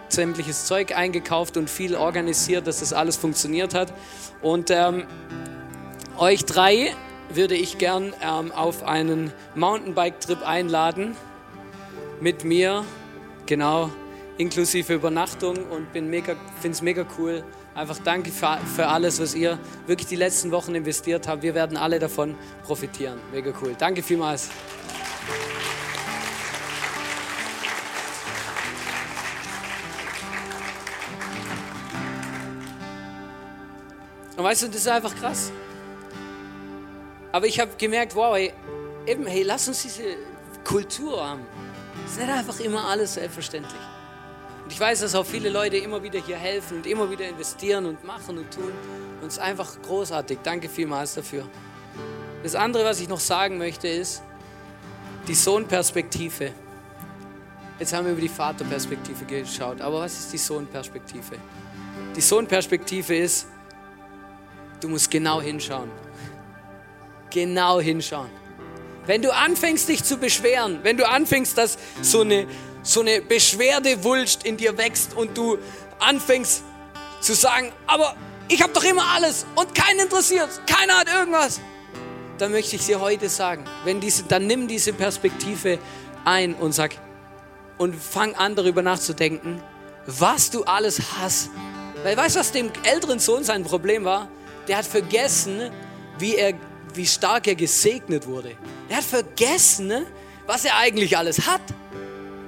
[0.08, 3.94] sämtliches Zeug eingekauft und viel organisiert, dass das alles funktioniert hat.
[4.42, 5.04] Und ähm,
[6.18, 6.94] euch drei
[7.32, 11.16] würde ich gern ähm, auf einen Mountainbike-Trip einladen
[12.20, 12.84] mit mir,
[13.46, 13.90] genau
[14.40, 16.34] inklusive Übernachtung und bin finde
[16.70, 17.44] es mega cool.
[17.74, 21.42] Einfach danke für, für alles, was ihr wirklich die letzten Wochen investiert habt.
[21.42, 23.18] Wir werden alle davon profitieren.
[23.32, 23.74] Mega cool.
[23.78, 24.48] Danke vielmals.
[34.36, 35.52] Und weißt du, das ist einfach krass.
[37.32, 38.52] Aber ich habe gemerkt, wow, hey,
[39.06, 40.16] eben, hey, lass uns diese
[40.64, 41.42] Kultur haben.
[42.04, 43.80] Es ist nicht einfach immer alles selbstverständlich.
[44.64, 47.86] Und ich weiß, dass auch viele Leute immer wieder hier helfen und immer wieder investieren
[47.86, 48.72] und machen und tun.
[49.20, 50.38] Und es ist einfach großartig.
[50.42, 51.48] Danke vielmals dafür.
[52.42, 54.22] Das andere, was ich noch sagen möchte, ist
[55.28, 56.52] die Sohnperspektive.
[57.78, 61.36] Jetzt haben wir über die Vaterperspektive geschaut, aber was ist die Sohnperspektive?
[62.14, 63.46] Die Sohnperspektive ist,
[64.80, 65.90] du musst genau hinschauen.
[67.30, 68.30] Genau hinschauen.
[69.06, 72.46] Wenn du anfängst, dich zu beschweren, wenn du anfängst, dass so eine
[72.82, 75.58] so eine Beschwerdewulst in dir wächst und du
[75.98, 76.62] anfängst
[77.20, 78.16] zu sagen, aber
[78.48, 81.60] ich habe doch immer alles und keinen interessiert, keiner hat irgendwas.
[82.38, 85.78] Dann möchte ich dir heute sagen, wenn diese, dann nimm diese Perspektive
[86.24, 86.92] ein und sag
[87.76, 89.62] und fang an darüber nachzudenken,
[90.06, 91.50] was du alles hast.
[92.02, 94.28] Weil weißt du, was dem älteren Sohn sein Problem war?
[94.68, 95.70] Der hat vergessen,
[96.18, 96.54] wie, er,
[96.96, 98.56] wie stark er gesegnet wurde.
[98.88, 100.06] Er hat vergessen,
[100.46, 101.62] was er eigentlich alles hat.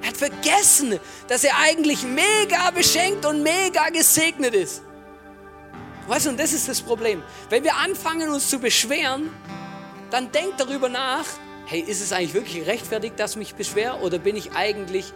[0.01, 4.81] Er hat vergessen, dass er eigentlich mega beschenkt und mega gesegnet ist.
[6.07, 7.23] Weißt du, und das ist das Problem.
[7.49, 9.29] Wenn wir anfangen, uns zu beschweren,
[10.11, 11.25] dann denkt darüber nach,
[11.65, 15.13] hey, ist es eigentlich wirklich gerechtfertigt, dass ich mich beschwere oder bin ich eigentlich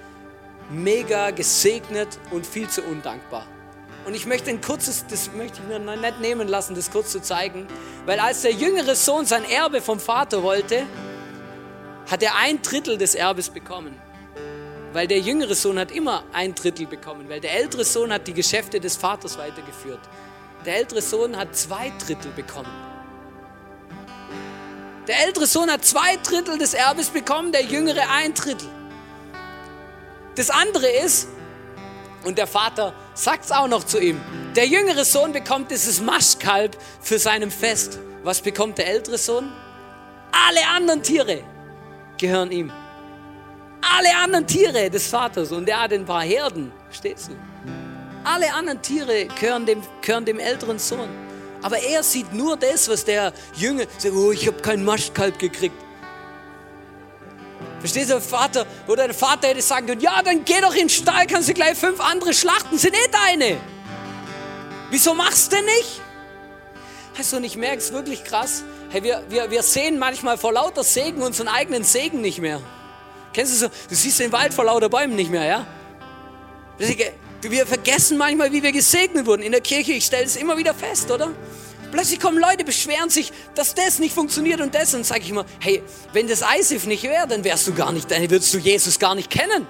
[0.70, 3.46] mega gesegnet und viel zu undankbar?
[4.08, 7.22] Und ich möchte ein kurzes, das möchte ich mir nicht nehmen lassen, das kurz zu
[7.22, 7.68] zeigen,
[8.06, 10.86] weil als der jüngere Sohn sein Erbe vom Vater wollte,
[12.10, 14.02] hat er ein Drittel des Erbes bekommen.
[14.94, 18.34] Weil der jüngere Sohn hat immer ein Drittel bekommen, weil der ältere Sohn hat die
[18.34, 20.00] Geschäfte des Vaters weitergeführt.
[20.66, 22.72] Der ältere Sohn hat zwei Drittel bekommen.
[25.06, 28.70] Der ältere Sohn hat zwei Drittel des Erbes bekommen, der jüngere ein Drittel.
[30.36, 31.28] Das andere ist,
[32.24, 34.22] und der Vater sagt es auch noch zu ihm,
[34.56, 38.00] Der jüngere Sohn bekommt dieses Mastkalb für seinem Fest.
[38.24, 39.52] Was bekommt der ältere Sohn?
[40.32, 41.44] Alle anderen Tiere
[42.18, 42.72] gehören ihm.
[43.82, 47.36] Alle anderen Tiere des Vaters und er hat ein paar Herden, verstehst du?
[48.24, 51.10] Alle anderen Tiere gehören dem, gehören dem älteren Sohn.
[51.62, 55.76] Aber er sieht nur das, was der Jünger sagt, oh, ich habe kein Mastkalb gekriegt.
[57.80, 60.90] Verstehst du, Vater, oder der Vater hätte sagen können, ja, dann geh doch in den
[60.90, 63.58] Stall, kannst du gleich fünf andere schlachten, sind eh deine.
[64.90, 66.02] Wieso machst du denn nicht?
[67.32, 68.64] Du, und ich merke es wirklich krass.
[68.90, 72.62] Hey, wir, wir, wir sehen manchmal vor lauter Segen unseren eigenen Segen nicht mehr.
[73.34, 73.68] Kennst du so?
[73.90, 75.68] Du siehst den Wald vor lauter Bäumen nicht mehr, ja?
[77.42, 79.94] Wir vergessen manchmal, wie wir gesegnet wurden in der Kirche.
[79.94, 81.32] Ich stelle es immer wieder fest, oder?
[81.92, 84.94] Plötzlich kommen Leute, beschweren sich, dass das nicht funktioniert und das.
[84.94, 85.82] Und sage ich immer, hey,
[86.14, 89.16] wenn das ISIF nicht wäre, dann wärst du gar nicht, dann würdest du Jesus gar
[89.16, 89.68] nicht kennen.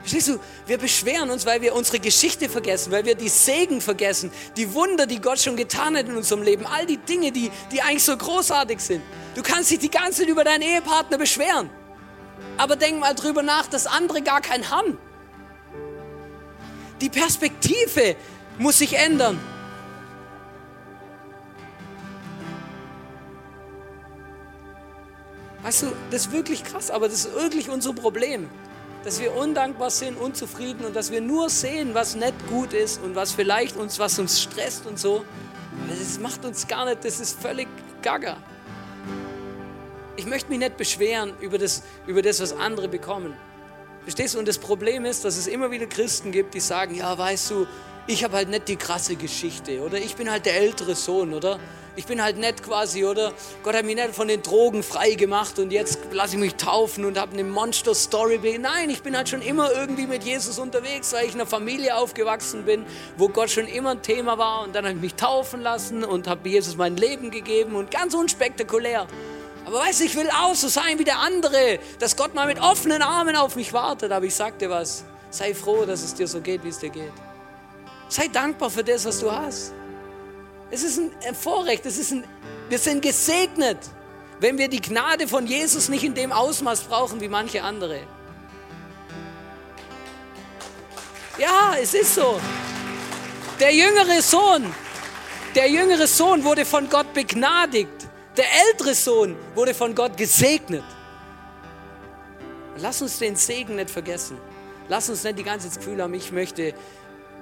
[0.00, 0.40] Verstehst du?
[0.66, 5.06] Wir beschweren uns, weil wir unsere Geschichte vergessen, weil wir die Segen vergessen, die Wunder,
[5.06, 8.16] die Gott schon getan hat in unserem Leben, all die Dinge, die, die eigentlich so
[8.16, 9.02] großartig sind.
[9.34, 11.68] Du kannst dich die ganze Zeit über deinen Ehepartner beschweren.
[12.56, 14.96] Aber denk mal drüber nach, dass andere gar keinen haben.
[17.02, 18.16] Die Perspektive
[18.58, 19.38] muss sich ändern.
[25.62, 28.48] Weißt du, das ist wirklich krass, aber das ist wirklich unser Problem.
[29.04, 33.14] Dass wir undankbar sind, unzufrieden und dass wir nur sehen, was nicht gut ist und
[33.14, 35.24] was vielleicht uns, was uns stresst und so.
[35.88, 37.68] Das macht uns gar nicht, das ist völlig
[38.02, 38.36] gaga.
[40.16, 43.34] Ich möchte mich nicht beschweren über das, über das, was andere bekommen.
[44.02, 44.38] Verstehst du?
[44.38, 47.66] Und das Problem ist, dass es immer wieder Christen gibt, die sagen, ja, weißt du,
[48.06, 51.60] ich habe halt nicht die krasse Geschichte oder ich bin halt der ältere Sohn oder
[51.98, 53.32] ich bin halt nett quasi, oder?
[53.64, 57.04] Gott hat mich nicht von den Drogen frei gemacht und jetzt lasse ich mich taufen
[57.04, 58.38] und habe eine Monster-Story.
[58.60, 61.96] Nein, ich bin halt schon immer irgendwie mit Jesus unterwegs, weil ich in einer Familie
[61.96, 62.86] aufgewachsen bin,
[63.16, 64.62] wo Gott schon immer ein Thema war.
[64.62, 68.14] Und dann habe ich mich taufen lassen und habe Jesus mein Leben gegeben und ganz
[68.14, 69.08] unspektakulär.
[69.66, 72.60] Aber weißt du, ich will auch so sein wie der andere, dass Gott mal mit
[72.60, 74.12] offenen Armen auf mich wartet.
[74.12, 76.90] Aber ich sag dir was, sei froh, dass es dir so geht, wie es dir
[76.90, 77.12] geht.
[78.08, 79.74] Sei dankbar für das, was du hast.
[80.70, 82.24] Es ist ein Vorrecht, es ist ein,
[82.68, 83.78] wir sind gesegnet,
[84.40, 88.00] wenn wir die Gnade von Jesus nicht in dem Ausmaß brauchen wie manche andere.
[91.38, 92.40] Ja, es ist so.
[93.58, 94.72] Der jüngere Sohn,
[95.54, 98.08] der jüngere Sohn wurde von Gott begnadigt.
[98.36, 100.84] Der ältere Sohn wurde von Gott gesegnet.
[102.76, 104.38] Lass uns den Segen nicht vergessen.
[104.88, 106.74] Lass uns nicht die ganze Zeit das Gefühl haben, ich möchte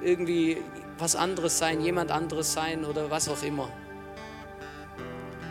[0.02, 0.62] irgendwie
[0.98, 3.68] was anderes sein, jemand anderes sein oder was auch immer.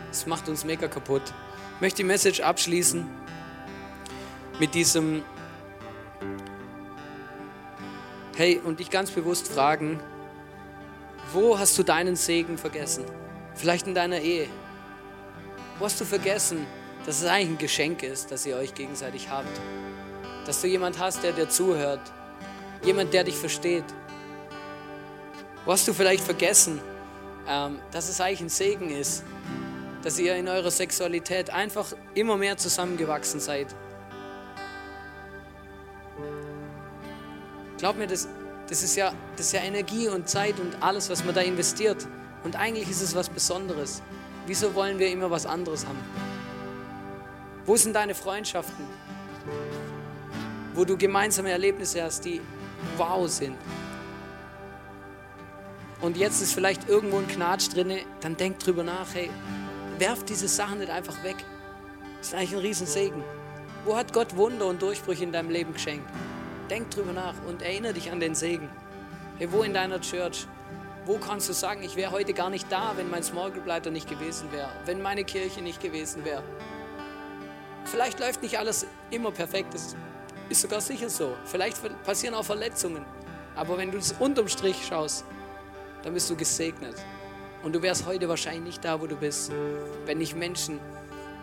[0.08, 1.22] Das macht uns mega kaputt.
[1.76, 3.06] Ich möchte die Message abschließen
[4.58, 5.22] mit diesem
[8.36, 9.98] Hey, und dich ganz bewusst fragen,
[11.32, 13.06] wo hast du deinen Segen vergessen?
[13.54, 14.46] Vielleicht in deiner Ehe.
[15.78, 16.66] Wo hast du vergessen,
[17.06, 19.60] dass es eigentlich ein Geschenk ist, dass ihr euch gegenseitig habt?
[20.44, 22.00] Dass du jemand hast, der dir zuhört.
[22.84, 23.84] Jemand, der dich versteht.
[25.66, 26.80] Wo hast du vielleicht vergessen,
[27.48, 29.24] ähm, dass es eigentlich ein Segen ist,
[30.04, 33.66] dass ihr in eurer Sexualität einfach immer mehr zusammengewachsen seid?
[37.78, 38.28] Glaub mir, das,
[38.68, 42.06] das, ist ja, das ist ja Energie und Zeit und alles, was man da investiert.
[42.44, 44.02] Und eigentlich ist es was Besonderes.
[44.46, 45.98] Wieso wollen wir immer was anderes haben?
[47.64, 48.86] Wo sind deine Freundschaften?
[50.74, 52.40] Wo du gemeinsame Erlebnisse hast, die
[52.96, 53.56] wow sind
[56.00, 59.30] und jetzt ist vielleicht irgendwo ein Knatsch drin, dann denk drüber nach, hey,
[59.98, 61.36] werf diese Sachen nicht einfach weg.
[62.18, 63.24] Das ist eigentlich ein Riesensegen.
[63.84, 66.08] Wo hat Gott Wunder und Durchbrüche in deinem Leben geschenkt?
[66.68, 68.68] Denk drüber nach und erinnere dich an den Segen.
[69.38, 70.46] Hey, wo in deiner Church?
[71.06, 73.92] Wo kannst du sagen, ich wäre heute gar nicht da, wenn mein Small Group Leiter
[73.92, 76.42] nicht gewesen wäre, wenn meine Kirche nicht gewesen wäre?
[77.84, 79.94] Vielleicht läuft nicht alles immer perfekt, das
[80.48, 81.36] ist sogar sicher so.
[81.44, 83.04] Vielleicht passieren auch Verletzungen.
[83.54, 85.24] Aber wenn du es unterm Strich schaust,
[86.06, 86.94] dann bist du gesegnet.
[87.64, 89.50] Und du wärst heute wahrscheinlich nicht da, wo du bist,
[90.04, 90.78] wenn nicht Menschen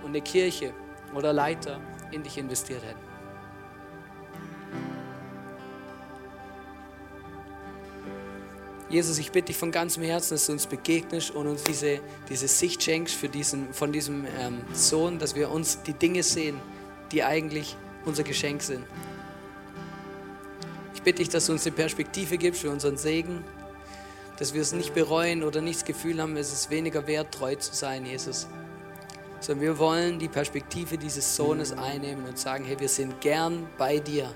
[0.04, 0.72] und eine Kirche
[1.14, 3.02] oder Leiter in dich investiert hätten.
[8.90, 12.00] Jesus, ich bitte dich von ganzem Herzen, dass du uns begegnest und uns diese,
[12.30, 16.58] diese Sicht schenkst für diesen, von diesem ähm, Sohn, dass wir uns die Dinge sehen,
[17.12, 18.86] die eigentlich unser Geschenk sind.
[20.96, 23.44] Ich bitte dich, dass du uns eine Perspektive gibst für unseren Segen,
[24.38, 27.56] dass wir es nicht bereuen oder nicht das Gefühl haben, es ist weniger wert, treu
[27.56, 28.48] zu sein, Jesus.
[29.40, 34.00] Sondern wir wollen die Perspektive dieses Sohnes einnehmen und sagen, hey, wir sind gern bei
[34.00, 34.34] dir.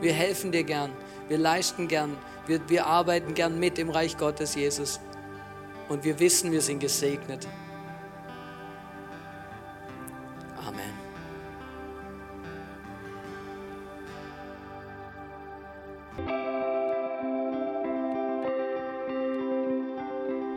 [0.00, 0.92] Wir helfen dir gern.
[1.28, 2.16] Wir leisten gern.
[2.46, 5.00] Wir, wir arbeiten gern mit im Reich Gottes, Jesus.
[5.88, 7.48] Und wir wissen, wir sind gesegnet.